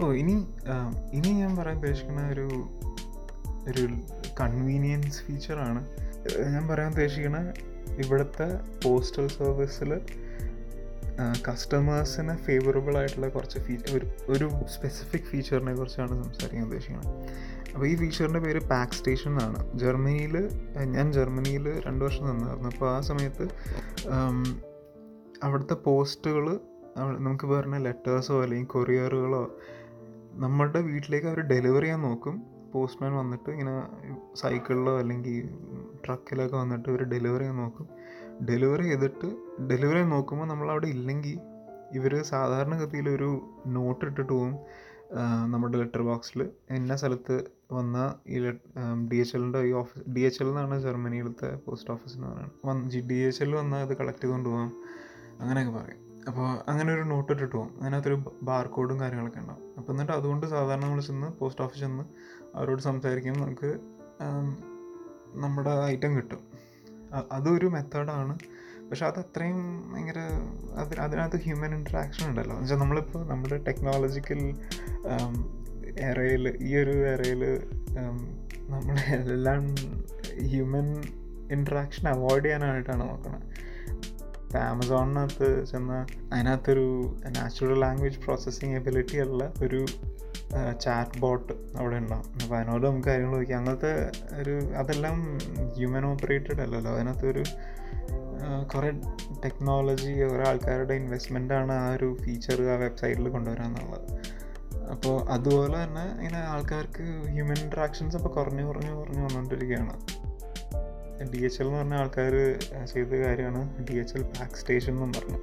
ഓ 0.03 0.05
ഇനി 0.11 0.33
ഇനി 1.11 1.29
ഞാൻ 1.39 1.57
പറയാൻ 1.57 1.77
ഉദ്ദേശിക്കുന്ന 1.77 2.21
ഒരു 2.27 2.47
ഒരു 3.67 3.83
കൺവീനിയൻസ് 4.39 5.19
ഫീച്ചറാണ് 5.23 5.81
ഞാൻ 6.53 6.67
പറയാൻ 6.67 6.89
ഉദ്ദേശിക്കുന്ന 6.89 7.39
ഇവിടുത്തെ 8.03 8.47
പോസ്റ്റൽ 8.83 9.27
സർവീസിൽ 9.27 9.91
കസ്റ്റമേഴ്സിന് 11.47 12.33
ഫേവറബിൾ 12.45 12.97
ആയിട്ടുള്ള 12.97 13.27
കുറച്ച് 13.27 13.59
ഫീച്ചർ 13.59 13.95
ഒരു 13.97 14.07
ഒരു 14.27 14.47
സ്പെസിഫിക് 14.75 15.27
ഫീച്ചറിനെ 15.31 15.73
കുറിച്ചാണ് 15.73 16.23
സംസാരിക്കാൻ 16.23 16.63
ഉദ്ദേശിക്കുന്നത്. 16.63 17.09
അപ്പോൾ 17.73 17.87
ഈ 17.87 17.95
ഫീച്ചറിന്റെ 17.95 18.39
പേര് 18.39 18.61
പാക്ക് 18.67 18.93
സ്റ്റേഷൻ 18.93 19.31
എന്നാണ്. 19.31 19.59
ജർമ്മനിയിൽ 19.77 20.35
ഞാൻ 20.95 21.13
ജർമ്മനിയിൽ 21.13 21.81
രണ്ട് 21.87 22.05
വർഷം 22.05 22.25
നിന്നായിരുന്നു. 22.29 22.69
അപ്പോൾ 22.69 22.89
ആ 22.95 22.99
സമയത്ത് 23.01 23.47
അവിടുത്തെ 25.43 25.73
പോസ്റ്റുകൾ 25.73 26.47
നമുക്ക് 26.97 27.47
പറഞ്ഞ 27.47 27.77
ലെറ്റേഴ്സോ 27.77 28.37
അല്ലെങ്കിൽ 28.43 28.67
കൊറിയറുകളോ 28.67 29.43
നമ്മുടെ 30.39 30.81
വീട്ടിലേക്ക് 30.81 31.27
അവർ 31.27 31.39
ഡെലിവറി 31.39 31.83
ചെയ്യാൻ 31.83 32.01
നോക്കും. 32.01 32.35
പോസ്റ്റ്മാൻ 32.73 33.13
വന്നിട്ട് 33.13 33.49
ഇങ്ങനെ 33.49 33.73
സൈക്കിളിലോ 34.35 34.99
അല്ലെങ്കിൽ 34.99 35.49
ട്രക്കിലൊക്കെ 36.05 36.57
വന്നിട്ട് 36.57 36.89
ഇവർ 36.89 37.03
ഡെലിവറി 37.03 37.39
ചെയ്യാൻ 37.39 37.57
നോക്കും. 37.57 37.87
ഡെലിവറി 38.45 38.83
ചെയ്തിട്ട് 38.83 39.29
ഡെലിവറി 39.69 40.03
നോക്കുമ്പോൾ 40.03 40.45
നമ്മൾ 40.45 40.71
അവിടെ 40.71 40.87
ഇല്ലെങ്കിൽ 40.87 41.39
ഇവർ 41.93 42.23
സാധാരണഗതിയിൽ 42.23 43.09
ഒരു 43.09 43.29
നോട്ട് 43.67 44.05
ഇട്ടിട്ട് 44.05 44.33
പോകും 44.33 44.53
നമ്മുടെ 45.51 45.77
ലെറ്റർ 45.77 46.01
ബോക്സിൽ 46.01 46.49
എന്ന 46.69 46.95
സ്ഥലത്ത് 46.95 47.43
വന്ന 47.71 48.15
ഈ 48.27 48.39
ഡി 49.11 49.15
എച്ച് 49.15 49.35
എല്ലിന്റെ 49.35 49.59
ഈ 49.59 49.71
ഓഫീസ് 49.71 50.03
ഡി 50.09 50.19
എച്ച് 50.19 50.43
എൽ 50.43 50.49
എന്നാണ് 50.49 50.79
ജർമ്മനിയിലത്തെ 50.81 51.55
പോസ്റ്റ് 51.55 51.91
ഓഫീസ് 51.91 52.15
എന്ന് 52.15 52.27
പറയുന്നത്. 52.27 53.07
ഡി 53.07 53.13
എച്ച് 53.13 53.43
എല്ലിൽ 53.43 53.57
വന്നാൽ 53.57 53.81
അത് 53.81 53.97
കളക്ട് 53.97 54.21
ചെയ്തുകൊണ്ട് 54.21 54.49
പോകാം 54.49 54.71
അങ്ങനെയൊക്കെ 55.39 55.73
പറയും. 55.79 56.08
അപ്പോൾ 56.27 56.69
അങ്ങനെ 56.69 56.93
ഒരു 56.93 57.01
നോട്ട് 57.01 57.31
ഇട്ടിട്ട് 57.31 57.55
പോകും 57.55 57.81
അതിനകത്തൊരു 57.81 58.35
ബാർകോഡും 58.41 58.99
കാര്യങ്ങളൊക്കെ 58.99 59.39
ഉണ്ടാവും. 59.39 59.63
അപ്പോൾ 59.77 59.93
എന്നിട്ട് 59.93 60.11
അതുകൊണ്ട് 60.11 60.45
സാധാരണ 60.45 60.81
നമ്മൾ 60.81 61.01
ചെന്ന് 61.01 61.27
പോസ്റ്റ് 61.27 61.63
ഓഫീസിൽ 61.63 61.81
ചെന്ന് 61.81 62.03
അവരോട് 62.55 62.81
സംസാരിക്കും. 62.81 63.41
നമുക്ക് 63.41 63.79
നമ്മുടെ 65.35 65.69
ഐറ്റം 65.85 66.17
കിട്ടും. 66.17 66.41
അതൊരു 67.31 67.65
മെത്തേഡാണ് 67.65 68.39
പക്ഷെ 68.89 69.05
അത് 69.05 69.19
അത്രയും 69.19 69.91
ഭയങ്കര 69.93 70.19
അതിന് 70.75 71.01
അതിനകത്ത് 71.01 71.39
ഹ്യൂമൻ 71.43 71.75
ഇൻട്രാക്ഷൻ 71.75 72.29
ഉണ്ടല്ലോ. 72.29 72.51
എന്ന് 72.51 72.63
വെച്ചാൽ 72.63 72.77
നമ്മളിപ്പോൾ 72.77 73.27
നമ്മുടെ 73.27 73.57
ടെക്നോളജിക്കൽ 73.63 74.41
എറയിൽ 75.99 76.57
ഈ 76.61 76.75
ഒരു 76.75 76.89
എറയിൽ 76.89 77.43
നമ്മൾ 78.69 78.95
എല്ലാം 79.15 79.75
ഹ്യൂമൻ 80.49 80.87
ഇൻട്രാക്ഷൻ 81.51 82.07
അവോയ്ഡ് 82.07 82.45
ചെയ്യാനായിട്ടാണ് 82.45 83.09
നോക്കുന്നത് 83.09 83.68
ആമസോണിനകത്ത് 84.57 85.65
ചെന്ന് 85.65 86.33
അതിനകത്തൊരു 86.33 87.17
നാച്ചുറൽ 87.29 87.79
ലാംഗ്വേജ് 87.79 88.19
പ്രോസസ്സിങ് 88.19 88.75
എബിലിറ്റി 88.75 89.19
ഉള്ള 89.19 89.53
ഒരു 89.63 89.85
ചാറ്റ് 90.81 91.19
ബോട്ട് 91.19 91.53
അവിടെ 91.77 91.95
ഉണ്ടാവും. 91.95 92.25
അപ്പോൾ 92.43 92.55
അതിനോട് 92.55 92.87
നമുക്ക് 92.87 93.07
കാര്യങ്ങൾ 93.07 93.33
ചോദിക്കാം. 93.33 93.59
അങ്ങനത്തെ 93.59 94.11
ഒരു 94.41 94.61
അതെല്ലാം 94.75 95.37
ഹ്യൂമൻ 95.75 96.05
ഓപ്പറേറ്റഡ് 96.05 96.61
അല്ലല്ലോ. 96.61 96.91
അതിനകത്തൊരു 96.91 97.43
കുറേ 98.75 98.89
ടെക്നോളജി 99.45 100.27
കുറേ 100.27 100.43
ആൾക്കാരുടെ 100.47 100.93
ഇൻവെസ്റ്റ്മെന്റ് 100.93 101.53
ആണ് 101.53 101.71
ആ 101.71 101.93
ഒരു 101.93 102.17
ഫീച്ചർ 102.23 102.61
ആ 102.61 102.75
വെബ്സൈറ്റിൽ 102.75 103.29
കൊണ്ടുവരാന്നുള്ളത്. 103.29 104.19
അപ്പോൾ 104.91 105.29
അതുപോലെ 105.29 105.83
തന്നെ 105.83 106.05
ഇങ്ങനെ 106.17 106.39
ആൾക്കാർക്ക് 106.39 107.29
ഹ്യൂമൻ 107.31 107.59
ഇൻട്രാക്ഷൻസ് 107.59 108.15
അപ്പോൾ 108.15 108.29
കുറഞ്ഞു 108.29 108.63
കുറഞ്ഞു 108.63 108.91
കുറഞ്ഞു 108.95 109.19
വന്നുകൊണ്ടിരിക്കുകയാണ് 109.19 110.28
ഡി 111.31 111.39
എച്ച് 111.47 111.59
എൽ 111.61 111.67
എന്ന് 111.67 111.79
പറഞ്ഞ 111.79 111.95
ആൾക്കാർ 112.01 112.33
ചെയ്ത 112.91 113.11
കാര്യമാണ് 113.25 113.61
D 113.87 113.95
H 114.01 114.15
L 114.17 114.23
pack 114.35 114.57
station 114.61 114.93
എന്നും 114.93 115.11
പറഞ്ഞു. 115.17 115.39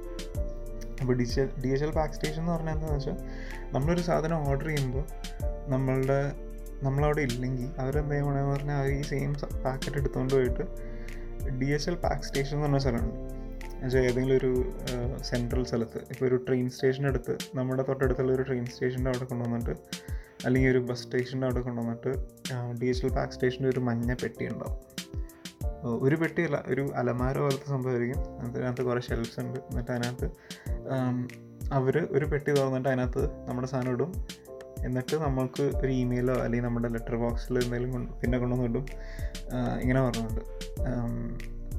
അപ്പോൾ 1.01 1.13
D 1.19 1.25
H 1.29 1.45
D 1.63 1.69
H 1.75 1.85
L 1.87 1.91
pack 1.99 2.15
station 2.17 2.41
എന്ന് 2.41 2.53
പറഞ്ഞാൽ 2.55 2.75
എന്താണെന്ന് 2.75 2.99
വെച്ചാൽ 2.99 3.17
നമ്മളൊരു 3.75 4.03
സാധനം 4.09 4.49
ഓർഡർ 4.49 4.67
ചെയ്യുമ്പോൾ 4.67 5.05
നമ്മളുടെ 5.73 6.19
നമ്മളവിടെ 6.85 7.21
ഇല്ലെങ്കിൽ 7.29 7.69
അവരെന്ത് 7.81 8.13
ചെയ്യണമെന്ന് 8.13 8.51
പറഞ്ഞാൽ 8.55 8.77
അവർ 8.81 8.91
ഈ 8.97 9.01
സെയിം 9.11 9.31
പാക്കറ്റ് 9.65 9.97
എടുത്തുകൊണ്ട് 10.01 10.33
പോയിട്ട് 10.35 10.63
D 11.59 11.69
H 11.75 11.89
L 11.91 11.97
pack 12.05 12.25
station 12.27 12.55
എന്ന് 12.55 12.67
പറഞ്ഞ 12.67 12.81
സ്ഥലമുണ്ട് 12.85 13.15
എന്നുവെച്ചാൽ 13.71 14.05
ഏതെങ്കിലും 14.09 14.35
ഒരു 14.37 14.51
സെൻട്രൽ 15.29 15.63
സ്ഥലത്ത്. 15.71 15.99
ഇപ്പോൾ 16.11 16.25
ഒരു 16.29 16.37
ട്രെയിൻ 16.47 16.67
സ്റ്റേഷൻ 16.75 17.03
എടുത്ത് 17.11 17.33
നമ്മുടെ 17.57 17.83
തൊട്ടടുത്തുള്ള 17.89 18.31
ഒരു 18.37 18.43
ട്രെയിൻ 18.49 18.65
സ്റ്റേഷന്റെ 18.73 19.09
അവിടെ 19.11 19.25
കൊണ്ടുവന്നിട്ട് 19.31 19.75
അല്ലെങ്കിൽ 20.45 20.69
ഒരു 20.71 20.81
ബസ് 20.89 21.03
സ്റ്റേഷന്റെ 21.03 21.47
അവിടെ 21.47 21.61
കൊണ്ടുവന്നിട്ട് 21.67 22.11
ഡി 22.81 22.87
എച്ച് 22.91 23.03
എൽ 23.05 23.11
പാക്ക് 23.17 23.33
സ്റ്റേഷന്റെ 23.37 23.69
ഒരു 23.73 23.79
മഞ്ഞ 23.89 24.11
പെട്ടി 24.23 24.45
ഉണ്ടാവും. 24.53 24.77
ഒരു 25.83 26.15
പെട്ടിയല്ല 26.15 26.63
ഒരു 26.67 26.91
അലമാര 26.95 27.37
പോലത്തെ 27.39 27.67
സംഭവമായിരിക്കും. 27.69 28.21
അതിനകത്ത് 28.39 28.83
കുറേ 28.83 29.01
ഷെൽഫ്സ് 29.01 29.39
ഉണ്ട്. 29.39 29.59
എന്നിട്ട് 29.59 29.91
അതിനകത്ത് 29.91 30.27
അവർ 31.71 32.07
ഒരു 32.11 32.25
പെട്ടി 32.25 32.51
തുറന്നിട്ട് 32.51 32.89
അതിനകത്ത് 32.89 33.23
നമ്മുടെ 33.47 33.67
സാധനം 33.67 33.91
ഇടും. 33.91 34.11
എന്നിട്ട് 34.85 35.15
നമ്മൾക്ക് 35.15 35.63
ഒരു 35.63 35.91
ഇമെയിലോ 35.91 36.33
അല്ലെങ്കിൽ 36.33 36.67
നമ്മുടെ 36.67 36.89
ലെറ്റർ 36.89 37.15
ബോക്സിൽ 37.15 37.63
എന്തെങ്കിലും 37.63 37.91
കൊണ്ട് 37.91 38.11
പിന്നെ 38.13 38.37
കൊണ്ടുവന്ന് 38.37 38.69
ഇടും. 38.69 38.85
ഇങ്ങനെ 39.81 40.01
പറഞ്ഞുണ്ട് 40.01 40.41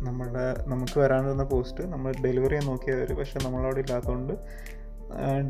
നമ്മുടെ 0.06 0.64
നമുക്ക് 0.68 1.00
വരാനിരുന്ന 1.00 1.44
പോസ്റ്റ് 1.44 1.84
നമ്മൾ 1.84 2.14
ഡെലിവറി 2.24 2.48
ചെയ്യാൻ 2.48 2.66
നോക്കിയവർ 2.66 3.12
പക്ഷേ 3.18 3.38
നമ്മളവിടെ 3.44 3.80
ഇല്ലാത്തതുകൊണ്ട് 3.80 4.34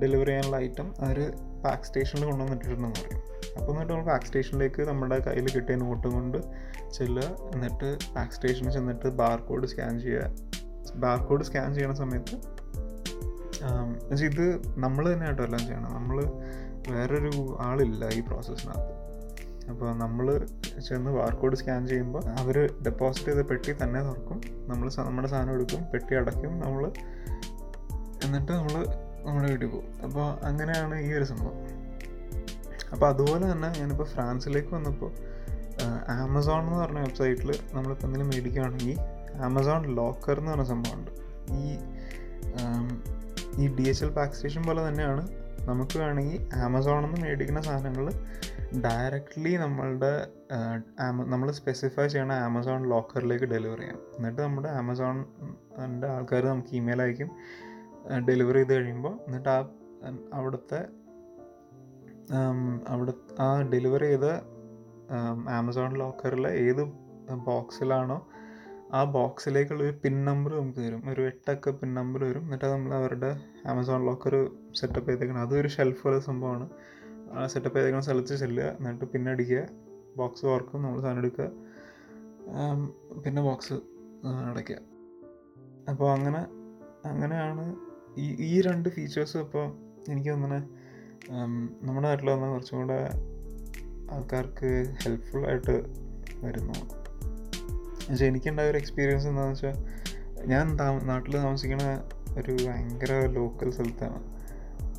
ഡെലിവറി 0.02 0.28
ചെയ്യാനുള്ള 0.28 0.56
ഐറ്റം 0.56 0.94
അവർ 1.00 1.32
പാക്ക് 1.64 1.84
സ്റ്റേഷനിൽ 1.84 2.24
കൊണ്ടുവന്നിട്ടുണ്ടെന്ന് 2.24 2.90
പറയും. 3.00 3.22
അപ്പോൾ 3.58 3.72
എന്നിട്ട് 3.72 3.92
നമ്മൾ 3.92 4.06
പാക്ക് 4.10 4.26
സ്റ്റേഷനിലേക്ക് 4.28 4.82
നമ്മുടെ 4.90 5.18
കയ്യിൽ 5.26 5.48
കിട്ടിയ 5.56 5.76
നോട്ടും 5.84 6.12
കൊണ്ട് 6.18 6.38
ചെല്ലുക. 6.96 7.28
എന്നിട്ട് 7.54 7.88
പാക്ക് 8.14 8.34
സ്റ്റേഷനിൽ 8.36 8.72
ചെന്നിട്ട് 8.76 9.08
ബാർ 9.22 9.40
കോഡ് 9.48 9.66
സ്കാൻ 9.72 10.00
ചെയ്യുക 10.04 10.96
ബാർ 11.04 11.18
കോഡ് 11.28 11.44
സ്കാൻ 11.48 11.74
ചെയ്യണ 11.74 11.92
സമയത്ത് 12.02 12.36
ഇത് 14.28 14.44
നമ്മൾ 14.84 15.04
തന്നെ 15.12 15.26
ആട്ടോ 15.28 15.42
എല്ലാം 15.44 15.62
ചെയ്യണം. 15.68 15.90
നമ്മൾ 15.98 16.18
വേറൊരു 16.90 17.32
ആളില്ല 17.60 18.04
ഈ 18.18 18.20
പ്രോസസ്സിനകത്ത് 18.20 18.94
അപ്പോൾ 19.70 19.88
നമ്മൾ 20.02 20.26
ചെന്ന് 20.86 21.10
ബാർ 21.16 21.32
കോഡ് 21.40 21.56
സ്കാൻ 21.60 21.80
ചെയ്യുമ്പോൾ 21.86 22.22
അവർ 22.40 22.56
ഡെപ്പോസിറ്റ് 22.86 23.30
ചെയ്ത 23.30 23.42
പെട്ടി 23.50 23.72
തന്നെ 23.82 24.00
തുറക്കും. 24.06 24.38
നമ്മൾ 24.70 24.86
നമ്മുടെ 25.08 25.28
സാധനം 25.28 25.52
എടുക്കും. 25.54 25.82
പെട്ടി 25.92 26.14
അടയ്ക്കും. 26.20 26.52
നമ്മൾ 26.64 26.84
എന്നിട്ട് 28.24 28.52
നമ്മൾ 28.52 28.74
നമ്മുടെ 29.26 29.48
വീട്ടിൽ 29.52 29.68
പോകും. 29.68 29.90
അപ്പോൾ 30.06 30.26
അങ്ങനെയാണ് 30.48 30.96
ഈ 31.06 31.10
ഒരു 31.18 31.24
സംഭവം. 31.24 31.58
അപ്പോൾ 32.92 33.06
അതുപോലെ 33.06 33.52
തന്നെ 33.52 33.68
ഞാനിപ്പോൾ 33.80 34.04
ഫ്രാൻസിലേക്ക് 34.04 34.74
വന്നപ്പോൾ 34.74 35.10
ആമസോൺ 36.10 36.66
എന്ന് 36.66 36.78
പറഞ്ഞ 36.78 36.98
വെബ്സൈറ്റിൽ 36.98 37.50
നമ്മളിപ്പോൾ 37.72 38.06
എന്തെങ്കിലും 38.06 38.28
മേടിക്കുകയാണെങ്കിൽ 38.34 38.98
ആമസോൺ 39.42 39.82
ലോക്കർ 39.94 40.38
എന്ന് 40.38 40.50
പറഞ്ഞ 40.50 40.64
സംഭവമുണ്ട്. 40.64 41.10
ഈ 41.50 41.78
ഈ 43.62 43.76
D 43.76 43.88
H 43.88 44.04
L 44.04 44.10
pack 44.10 44.34
station 44.34 44.62
പോലെ 44.62 44.88
തന്നെയാണ് 44.88 45.22
നമുക്ക് 45.60 45.98
വേണമെങ്കിൽ 45.98 46.54
ആമസോണിൽ 46.54 47.06
നിന്ന് 47.06 47.20
മേടിക്കുന്ന 47.20 47.60
സാധനങ്ങൾ 47.60 48.06
ഡയറക്റ്റ്ലി 48.84 49.56
നമ്മളുടെ 49.56 50.12
നമ്മൾ 51.10 51.50
സ്പെസിഫൈ 51.50 52.06
ചെയ്യണ 52.06 52.32
ആമസോൺ 52.32 52.88
ലോക്കറിലേക്ക് 52.90 53.44
ഡെലിവർ 53.44 53.78
ചെയ്യാം. 53.78 53.98
എന്നിട്ട് 54.16 54.42
നമ്മുടെ 54.42 54.68
ആമസോണിന്റെ 54.68 56.06
ആൾക്കാർ 56.06 56.44
നമുക്ക് 56.44 56.74
ഇമെയിൽ 56.74 57.02
അയക്കും 57.02 57.30
ഡെലിവറി 58.28 58.58
ചെയ്ത് 58.58 58.74
കഴിയുമ്പോൾ 58.74 59.14
എന്നിട്ട് 59.26 59.48
ആ 59.48 59.58
അവിടുത്തെ 60.32 60.80
അവിടെ 62.88 63.12
ആ 63.40 63.62
ഡെലിവറി 63.62 64.04
ചെയ്ത 64.04 64.24
ആമസോൺ 65.48 65.98
ലോക്കറിലെ 65.98 66.50
ഏത് 66.50 66.82
ബോക്സിലാണോ 67.34 68.28
ആ 68.92 69.04
ബോക്സിലേക്കുള്ള 69.04 69.82
ഒരു 69.82 69.94
പിൻ 70.04 70.24
നമ്പർ 70.24 70.60
നമുക്ക് 70.60 70.78
തരും. 70.78 71.10
ഒരു 71.10 71.22
എട്ടൊക്കെ 71.22 71.70
പിൻ 71.70 71.94
നമ്പർ 71.94 72.24
വരും. 72.24 72.42
എന്നിട്ട് 72.42 72.64
നമ്മൾ 72.64 72.94
അവരുടെ 72.94 73.40
ആമസോൺ 73.66 74.06
ലോക്കർ 74.06 74.50
സെറ്റപ്പ് 74.76 75.10
ചെയ്തേക്കണം. 75.10 75.40
അതൊരു 75.40 75.68
ഷെൽഫ് 75.68 76.02
പോലെ 76.02 76.20
സംഭവമാണ്. 76.20 76.68
സെറ്റപ്പ് 77.46 77.76
ചെയ്തേക്കുന്ന 77.76 78.04
സ്ഥലത്ത് 78.04 78.36
ചെല്ലുക. 78.36 78.64
എന്നിട്ട് 78.64 79.04
പിന്നെ 79.04 79.30
അടിക്കുക. 79.30 79.62
ബോക്സ് 80.16 80.46
ഓർക്കും 80.46 80.82
നമ്മൾ 80.82 81.00
സാധനം 81.00 81.18
എടുക്കുക. 81.18 81.50
പിന്നെ 83.24 83.42
ബോക്സ് 83.42 83.72
അടയ്ക്കുക. 84.50 84.76
അപ്പോൾ 85.90 86.12
അങ്ങനെ 86.12 86.46
അങ്ങനെയാണ് 87.08 87.76
ഈ 88.18 88.26
ഈ 88.46 88.60
രണ്ട് 88.60 88.88
ഫീച്ചേഴ്സും 88.88 89.40
ഇപ്പോൾ 89.40 89.66
എനിക്ക് 90.08 90.30
തോന്നുന്നത് 90.30 90.77
നമ്മുടെ 91.86 92.06
നാട്ടിൽ 92.06 92.28
വന്നാൽ 92.30 92.50
കുറച്ചും 92.52 92.78
കൂടെ 92.78 93.00
ആൾക്കാർക്ക് 94.14 94.70
ആയിട്ട് 95.50 95.76
വരുന്നു. 96.44 96.76
പക്ഷെ 98.08 98.24
എനിക്കുണ്ടായ 98.26 98.70
ഒരു 98.72 98.78
എക്സ്പീരിയൻസ് 98.78 99.26
എന്താണെന്ന് 99.26 99.54
വെച്ചാൽ 99.54 99.76
ഞാൻ 100.52 100.64
നാട്ടിൽ 101.10 101.34
താമസിക്കുന്ന 101.36 101.86
ഒരു 102.40 102.52
ഭയങ്കര 102.66 103.12
ലോക്കൽ 103.36 103.70
സ്ഥലത്താണ്. 103.70 104.20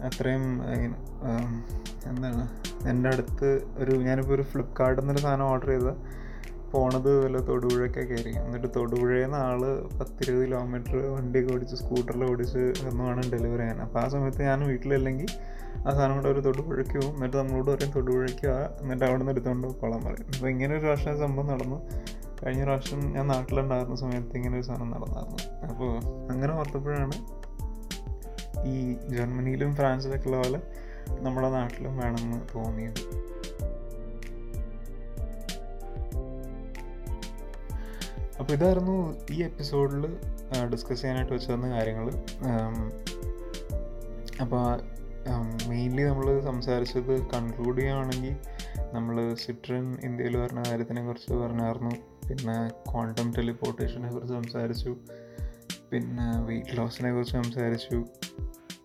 അത്രയും 0.07 0.45
എന്താണ് 2.09 2.43
എന്റെ 2.89 3.09
അടുത്ത് 3.09 3.49
ഒരു 3.81 3.93
ഞാനിപ്പോൾ 4.07 4.33
ഒരു 4.33 4.45
ഫ്ലിപ്കാർട്ടിൽ 4.51 5.01
നിന്നൊരു 5.01 5.21
സാധനം 5.25 5.45
ഓർഡർ 5.45 5.69
ചെയ്ത്. 5.73 5.93
പോണത് 6.71 7.11
വല്ല 7.23 7.37
തൊടുപുഴയൊക്കെ 7.37 7.99
ആയിരിക്കും 7.99 8.43
എന്നിട്ട് 8.45 8.69
തൊടുപുഴയിൽ 8.75 9.23
നിന്ന് 9.23 9.37
ആൾ 9.37 9.61
പത്തിരുപത് 9.99 10.41
കിലോമീറ്റർ 10.45 10.97
വണ്ടിയൊക്കെ 11.15 11.53
ഓടിച്ച് 11.53 11.75
സ്കൂട്ടറിൽ 11.75 12.23
ഓടിച്ച് 12.31 12.63
ഒന്ന് 12.89 13.03
വേണം 13.03 13.25
ഡെലിവറി 13.33 13.63
ചെയ്യാൻ. 13.63 13.79
അപ്പോൾ 13.85 13.99
ആ 14.03 14.07
സമയത്ത് 14.15 14.41
ഞാൻ 14.49 14.59
വീട്ടിലല്ലെങ്കിൽ 14.71 15.31
ആ 15.85 15.89
സാധനം 15.95 16.15
കൂടെ 16.17 16.29
ഒരു 16.33 16.41
തൊടുപുഴയ്ക്ക് 16.47 16.97
പോകും 17.01 17.13
എന്നിട്ട് 17.15 17.37
നമ്മളോട് 17.37 17.69
പറയും 17.71 17.91
തൊടുപുഴയ്ക്ക് 17.95 18.47
എന്നിട്ട് 18.81 19.03
അവിടെ 19.05 19.19
നിന്ന് 19.19 19.33
എടുത്തുകൊണ്ട് 19.33 19.67
കൊള്ളാൻ 19.81 20.01
പറയും. 20.07 20.27
അപ്പോൾ 20.35 20.49
ഇങ്ങനെ 20.53 20.71
ഒരു 20.75 20.81
പ്രാവശ്യം 20.85 21.19
സംഭവം 21.23 21.47
നടന്നു. 21.53 21.77
കഴിഞ്ഞ 22.41 22.63
പ്രാവശ്യം 22.63 22.99
ഞാൻ 23.15 23.25
നാട്ടിലുണ്ടായിരുന്ന 23.27 23.95
സമയത്ത് 24.03 24.35
ഇങ്ങനെ 24.39 24.55
ഒരു 24.59 24.65
സാധനം 24.69 24.91
നടന്നായിരുന്നു. 24.95 25.39
അപ്പോൾ 25.71 25.91
അങ്ങനെ 26.33 26.51
ഓർത്തപ്പോഴാണ് 26.59 27.17
ഈ 28.73 28.75
ജർമ്മനിയിലും 29.15 29.71
ഫ്രാൻസിലൊക്കെ 29.75 30.29
ഉള്ള 30.29 30.37
പോലെ 30.43 30.59
നമ്മുടെ 31.25 31.49
നാട്ടിലും 31.49 31.93
വേണമെന്ന് 31.97 32.39
തോന്നിയത്. 32.53 33.01
അപ്പോൾ 38.39 38.53
ഇതായിരുന്നു 38.53 38.97
ഈ 39.33 39.37
എപ്പിസോഡിൽ 39.43 40.03
ഡിസ്കസ് 40.71 41.01
ചെയ്യാനായിട്ട് 41.01 41.33
വെച്ചിരുന്ന 41.33 41.67
കാര്യങ്ങൾ 41.75 42.07
അപ്പോൾ 44.43 44.61
മെയിൻലി 45.67 46.03
നമ്മൾ 46.03 46.41
സംസാരിച്ചത് 46.41 47.29
കൺക്ലൂഡ് 47.29 47.77
ചെയ്യുകയാണെങ്കിൽ 47.77 48.35
നമ്മൾ 48.93 49.33
സിട്രൻ 49.33 49.97
ഇന്ത്യയിൽ 50.03 50.37
പറഞ്ഞ 50.37 50.63
കാര്യത്തിനെ 50.67 51.05
കുറിച്ച് 51.05 51.33
പറഞ്ഞായിരുന്നു. 51.33 51.91
പിന്നെ 52.27 52.69
ക്വാണ്ടം 52.91 53.33
ടെലിപ്പോർട്ടേഷനെ 53.33 54.11
കുറിച്ച് 54.11 54.33
സംസാരിച്ചു. 54.33 54.97
പിന്നെ 55.91 56.41
വെയിറ്റ് 56.41 56.77
ലോസിനെ 56.77 57.11
കുറിച്ച് 57.11 57.33
സംസാരിച്ചു. 57.33 58.05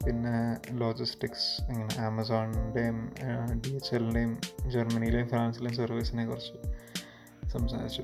പിന്നെ 0.07 0.57
ലോജിസ്റ്റിക്സ് 0.73 1.63
ഇങ്ങനെ 1.63 2.01
ആമസോണിന്റെയും 2.01 3.15
ഡി 3.53 3.75
എച്ച് 3.75 3.95
എല്ലിന്റെയും 3.95 4.41
ജർമ്മനിയിലെയും 4.71 5.29
ഫ്രാൻസിലെയും 5.29 5.75
സർവീസിനെ 5.75 6.27
കുറിച്ച് 6.27 6.53
സംസാരിച്ചു. 7.49 8.03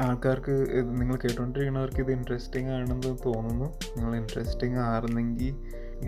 ആൾക്കാർക്ക് 0.00 0.84
നിങ്ങൾ 1.00 1.16
കേട്ടുകൊണ്ടിരിക്കുന്നവർക്ക് 1.16 1.96
ഇത് 1.96 2.12
ഇൻട്രസ്റ്റിംഗ് 2.12 2.70
ആണെന്ന് 2.70 3.16
തോന്നുന്നു. 3.26 3.64
നിങ്ങൾ 3.64 4.16
ഇൻട്രസ്റ്റിംഗ് 4.16 4.78
ആയിരുന്നെങ്കിൽ 4.78 5.54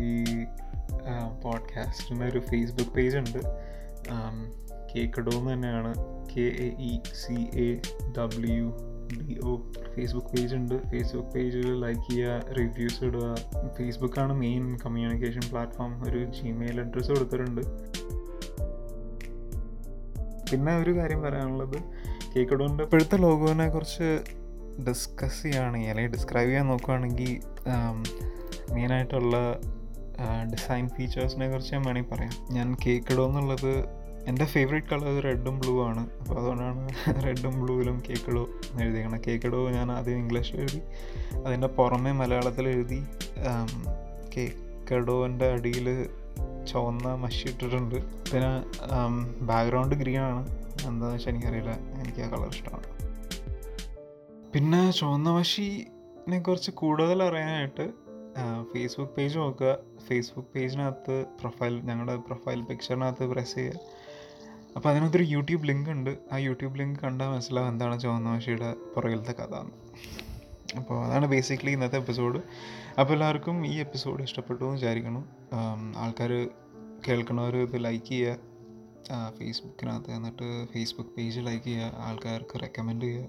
ഈ 0.01 0.25
പോഡ്കാസ്റ്റിന് 1.42 2.25
ഒരു 2.25 2.38
ഫേസ്ബുക്ക് 2.38 2.90
പേജ് 2.90 3.16
ഉണ്ട്. 3.16 3.38
കേക്കഡോ 4.94 5.38
എന്ന് 5.38 5.53
തന്നെയാണ്. 5.53 5.94
K 6.37 6.40
A 6.40 6.68
E 6.81 7.01
C 7.14 7.35
A 7.35 7.81
W 8.18 8.77
D 9.12 9.40
O 9.44 9.57
Facebook 9.94 10.27
page 10.27 10.55
ഉണ്ട്. 10.55 10.75
ഫേസ്ബുക്ക് 10.90 11.29
പേജിൽ 11.29 11.81
ലൈക്ക് 11.81 12.11
ചെയ്യുക 12.11 12.53
റിവ്യൂസ് 12.59 13.05
ഇടുക. 13.05 13.35
ഫേസ്ബുക്കാണ് 13.79 14.33
മെയിൻ 14.33 14.77
കമ്മ്യൂണിക്കേഷൻ 14.77 15.40
പ്ലാറ്റ്ഫോം 15.51 16.05
ഒരു 16.09 16.25
ജിമെയിൽ 16.25 16.81
അഡ്രസ്സ് 16.81 17.09
കൊടുത്തിട്ടുണ്ട്. 17.09 17.61
പിന്നെ 20.51 20.79
ഒരു 20.79 20.97
കാര്യം 20.97 21.23
പറയാനുള്ളത്. 21.23 21.79
കേക്കഡോന്റെ 22.37 22.85
ഇപ്പോഴത്തെ 22.85 23.16
ലോഗോനെ 23.25 23.66
കുറിച്ച് 23.68 24.09
ഡിസ്കസ് 24.87 25.42
ചെയ്യുകയാണെങ്കിൽ 25.42 25.90
അല്ലെങ്കിൽ 25.90 26.12
ഡിസ്ക്രൈബ് 26.14 26.49
ചെയ്യാൻ 26.49 26.66
നോക്കുകയാണെങ്കിൽ 26.70 27.33
മെയിനായിട്ടുള്ള 28.75 29.37
ഡിസൈൻ 30.53 30.87
ഫീച്ചേഴ്സിനെ 30.94 31.47
കുറിച്ച് 31.53 31.73
ഞാൻ 31.75 31.83
വേണമെങ്കിൽ 31.87 32.11
പറയാം. 32.14 32.33
ഞാൻ 32.57 32.68
കേക്കഡോ 32.87 33.25
എന്നുള്ളത് 33.29 33.73
എന്റെ 34.31 34.44
ഫേവറേറ്റ് 34.53 34.90
കളർ 34.90 35.16
റെഡും 35.27 35.55
ബ്ലൂ 35.62 35.75
ആണ്. 35.87 36.03
അപ്പോൾ 36.20 36.37
അതുകൊണ്ടാണ് 36.40 36.83
റെഡും 37.27 37.55
ബ്ലൂവിലും 37.62 37.97
കേക്കഡോ 38.09 38.44
എഴുതിയിരിക്കണം 38.83 39.20
കേക്കഡോ 39.27 39.61
ഞാൻ 39.77 39.88
ആദ്യം 39.92 40.18
ഇംഗ്ലീഷിൽ 40.23 40.59
എഴുതി 40.64 40.81
അതിന്റെ 41.47 41.70
പുറമെ 41.79 42.12
മലയാളത്തിൽ 42.20 42.68
എഴുതി 42.75 43.01
കേക്കഡോന്റെ 44.35 45.49
അടിയിൽ 45.57 45.88
ചുവന്ന 46.70 47.09
മഷി 47.23 47.47
ഇട്ടിട്ടുണ്ട്. 47.53 47.99
പിന്നെ 48.31 48.53
ബാക്ക്ഗ്രൗണ്ട് 49.51 49.97
ഗ്രീൻ 50.03 50.20
ആണ്. 50.31 50.42
എന്താണെന്ന് 50.88 51.16
വെച്ചാൽ 51.16 51.33
എനിക്കറിയില്ല. 51.33 51.73
എനിക്ക് 51.73 52.23
ആ 52.23 52.29
കളർ 52.29 52.49
ഇഷ്ടമാണ്. 52.49 52.88
പിന്നെ 54.53 54.90
ചുവന്ന 54.90 55.31
മഷിനെ 55.31 56.38
കുറിച്ച് 56.38 56.70
കൂടുതൽ 56.70 57.23
അറിയാനായിട്ട് 57.23 57.87
ഫേസ്ബുക്ക് 58.73 59.12
പേജ് 59.12 59.38
നോക്കുക. 59.38 59.77
ഫേസ്ബുക്ക് 60.07 60.49
പേജിനകത്ത് 60.55 61.25
പ്രൊഫൈൽ 61.40 61.81
ഞങ്ങളുടെ 61.81 62.16
പ്രൊഫൈൽ 62.16 62.61
പിക്ചറിനകത്ത് 62.61 63.27
പ്രസ് 63.27 63.55
ചെയ്യുക. 63.55 63.81
അപ്പോൾ 64.77 64.88
അതിനകത്തൊരു 64.88 65.23
യൂട്യൂബ് 65.23 65.66
ലിങ്ക് 65.66 65.90
ഉണ്ട്. 65.90 66.18
ആ 66.33 66.37
യൂട്യൂബ് 66.37 66.79
ലിങ്ക് 66.79 67.01
കണ്ടാൽ 67.01 67.29
മനസ്സിലാവും 67.29 67.68
എന്താണ് 67.68 68.01
ചുവന്ന 68.01 68.31
മഷിയുടെ 68.31 68.73
പുറകിലത്തെ 68.94 69.33
കഥ 69.33 69.55
എന്ന്. 69.55 69.73
അപ്പോൾ 70.79 71.05
അതാണ് 71.07 71.27
ബേസിക്കലി 71.27 71.70
ഇന്നത്തെ 71.70 71.97
എപ്പിസോഡ് 71.97 72.40
അപ്പോൾ 73.01 73.12
എല്ലാവർക്കും 73.12 73.66
ഈ 73.66 73.75
എപ്പിസോഡ് 73.79 74.23
ഇഷ്ടപ്പെട്ടു 74.23 74.64
എന്ന് 74.64 74.75
വിചാരിക്കണം 74.75 75.29
ആൾക്കാർ 75.97 76.49
കേൾക്കുന്നവർ 77.09 77.57
ഇത് 77.57 77.85
ലൈക്ക് 77.85 78.07
ചെയ്യുക. 78.07 78.54
ഫേസ്ബുക്കിനകത്ത് 79.38 80.11
എന്നിട്ട് 80.11 80.67
ഫേസ്ബുക്ക് 80.75 81.11
പേജ് 81.11 81.40
ലൈക്ക് 81.40 81.64
ചെയ്യുക 81.64 81.93
ആൾക്കാർക്ക് 81.97 82.61
റെക്കമെൻഡ് 82.61 83.03
ചെയ്യുക. 83.03 83.27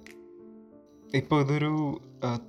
ഇപ്പോൾ 1.15 1.41
ഇതൊരു 1.41 2.01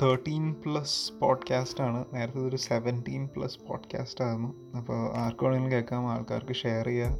തേർട്ടീൻ 0.02 0.52
പ്ലസ് 0.52 1.12
പോഡ്കാസ്റ്റ് 1.12 1.80
ആണ്. 1.80 2.04
നേരത്തെ 2.12 2.38
ഇതൊരു 2.38 2.56
സെവന്റീൻ 2.56 3.28
പ്ലസ് 3.36 3.58
പോഡ്കാസ്റ്റ് 3.68 4.24
ആയിരുന്നു. 4.24 4.76
അപ്പോൾ 4.76 5.16
ആർക്ക് 5.16 5.70
കേൾക്കാം 5.70 6.10
ആൾക്കാർക്ക് 6.10 6.54
ഷെയർ 6.54 6.86
ചെയ്യുക. 6.86 7.16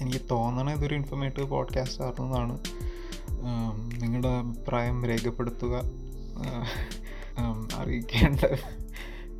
എനിക്ക് 0.00 0.20
തോന്നണ 0.30 0.70
ഇതൊരു 0.70 0.94
ഇൻഫർമേറ്റീവ് 0.94 1.50
പോഡ്കാസ്റ്റ് 1.50 2.04
ആണെന്നാണ് 2.04 2.58
നിങ്ങളുടെ 4.02 4.28
അഭിപ്രായം 4.28 5.04
രേഖപ്പെടുത്തുക. 5.04 5.82
അറിയിക്കേണ്ട 7.74 8.40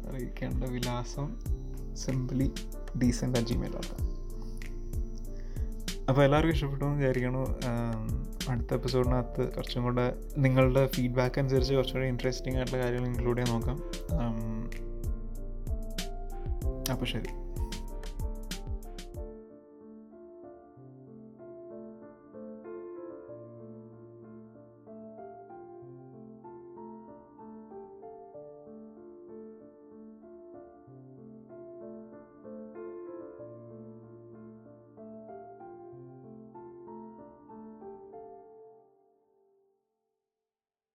അറിയിക്കേണ്ട 0.09 0.64
വിലാസം 0.64 1.37
സിംപ്ലി 1.97 2.53
ഡീസന്റ് 3.03 3.38
അറ്റ് 3.38 3.49
അപ്പോൾ 6.09 6.23
എല്ലാവർക്കും 6.25 6.55
ഇഷ്ടപ്പെട്ടു 6.55 6.85
എന്ന് 6.85 6.97
വിചാരിക്കണു 6.97 7.43
അടുത്ത 8.51 8.75
എപ്പിസോഡിനകത്ത് 8.75 9.53
കുറച്ചും 9.53 9.83
കൂടെ 9.83 10.05
നിങ്ങളുടെ 10.37 10.87
ഫീഡ്ബാക്ക് 10.87 11.40
അനുസരിച്ച് 11.40 11.75
കുറച്ചുകൂടെ 11.75 12.07
ഇൻട്രസ്റ്റിംഗ് 12.07 12.59
ആയിട്ടുള്ള 12.59 12.83
കാര്യങ്ങൾ 12.83 13.09
ഇൻക്ലൂഡ് 13.09 13.38
ചെയ്യാൻ 13.38 13.61
നോക്കാം. 13.61 13.79
അപ്പോൾ 16.93 17.07
ശരി. 17.07 17.31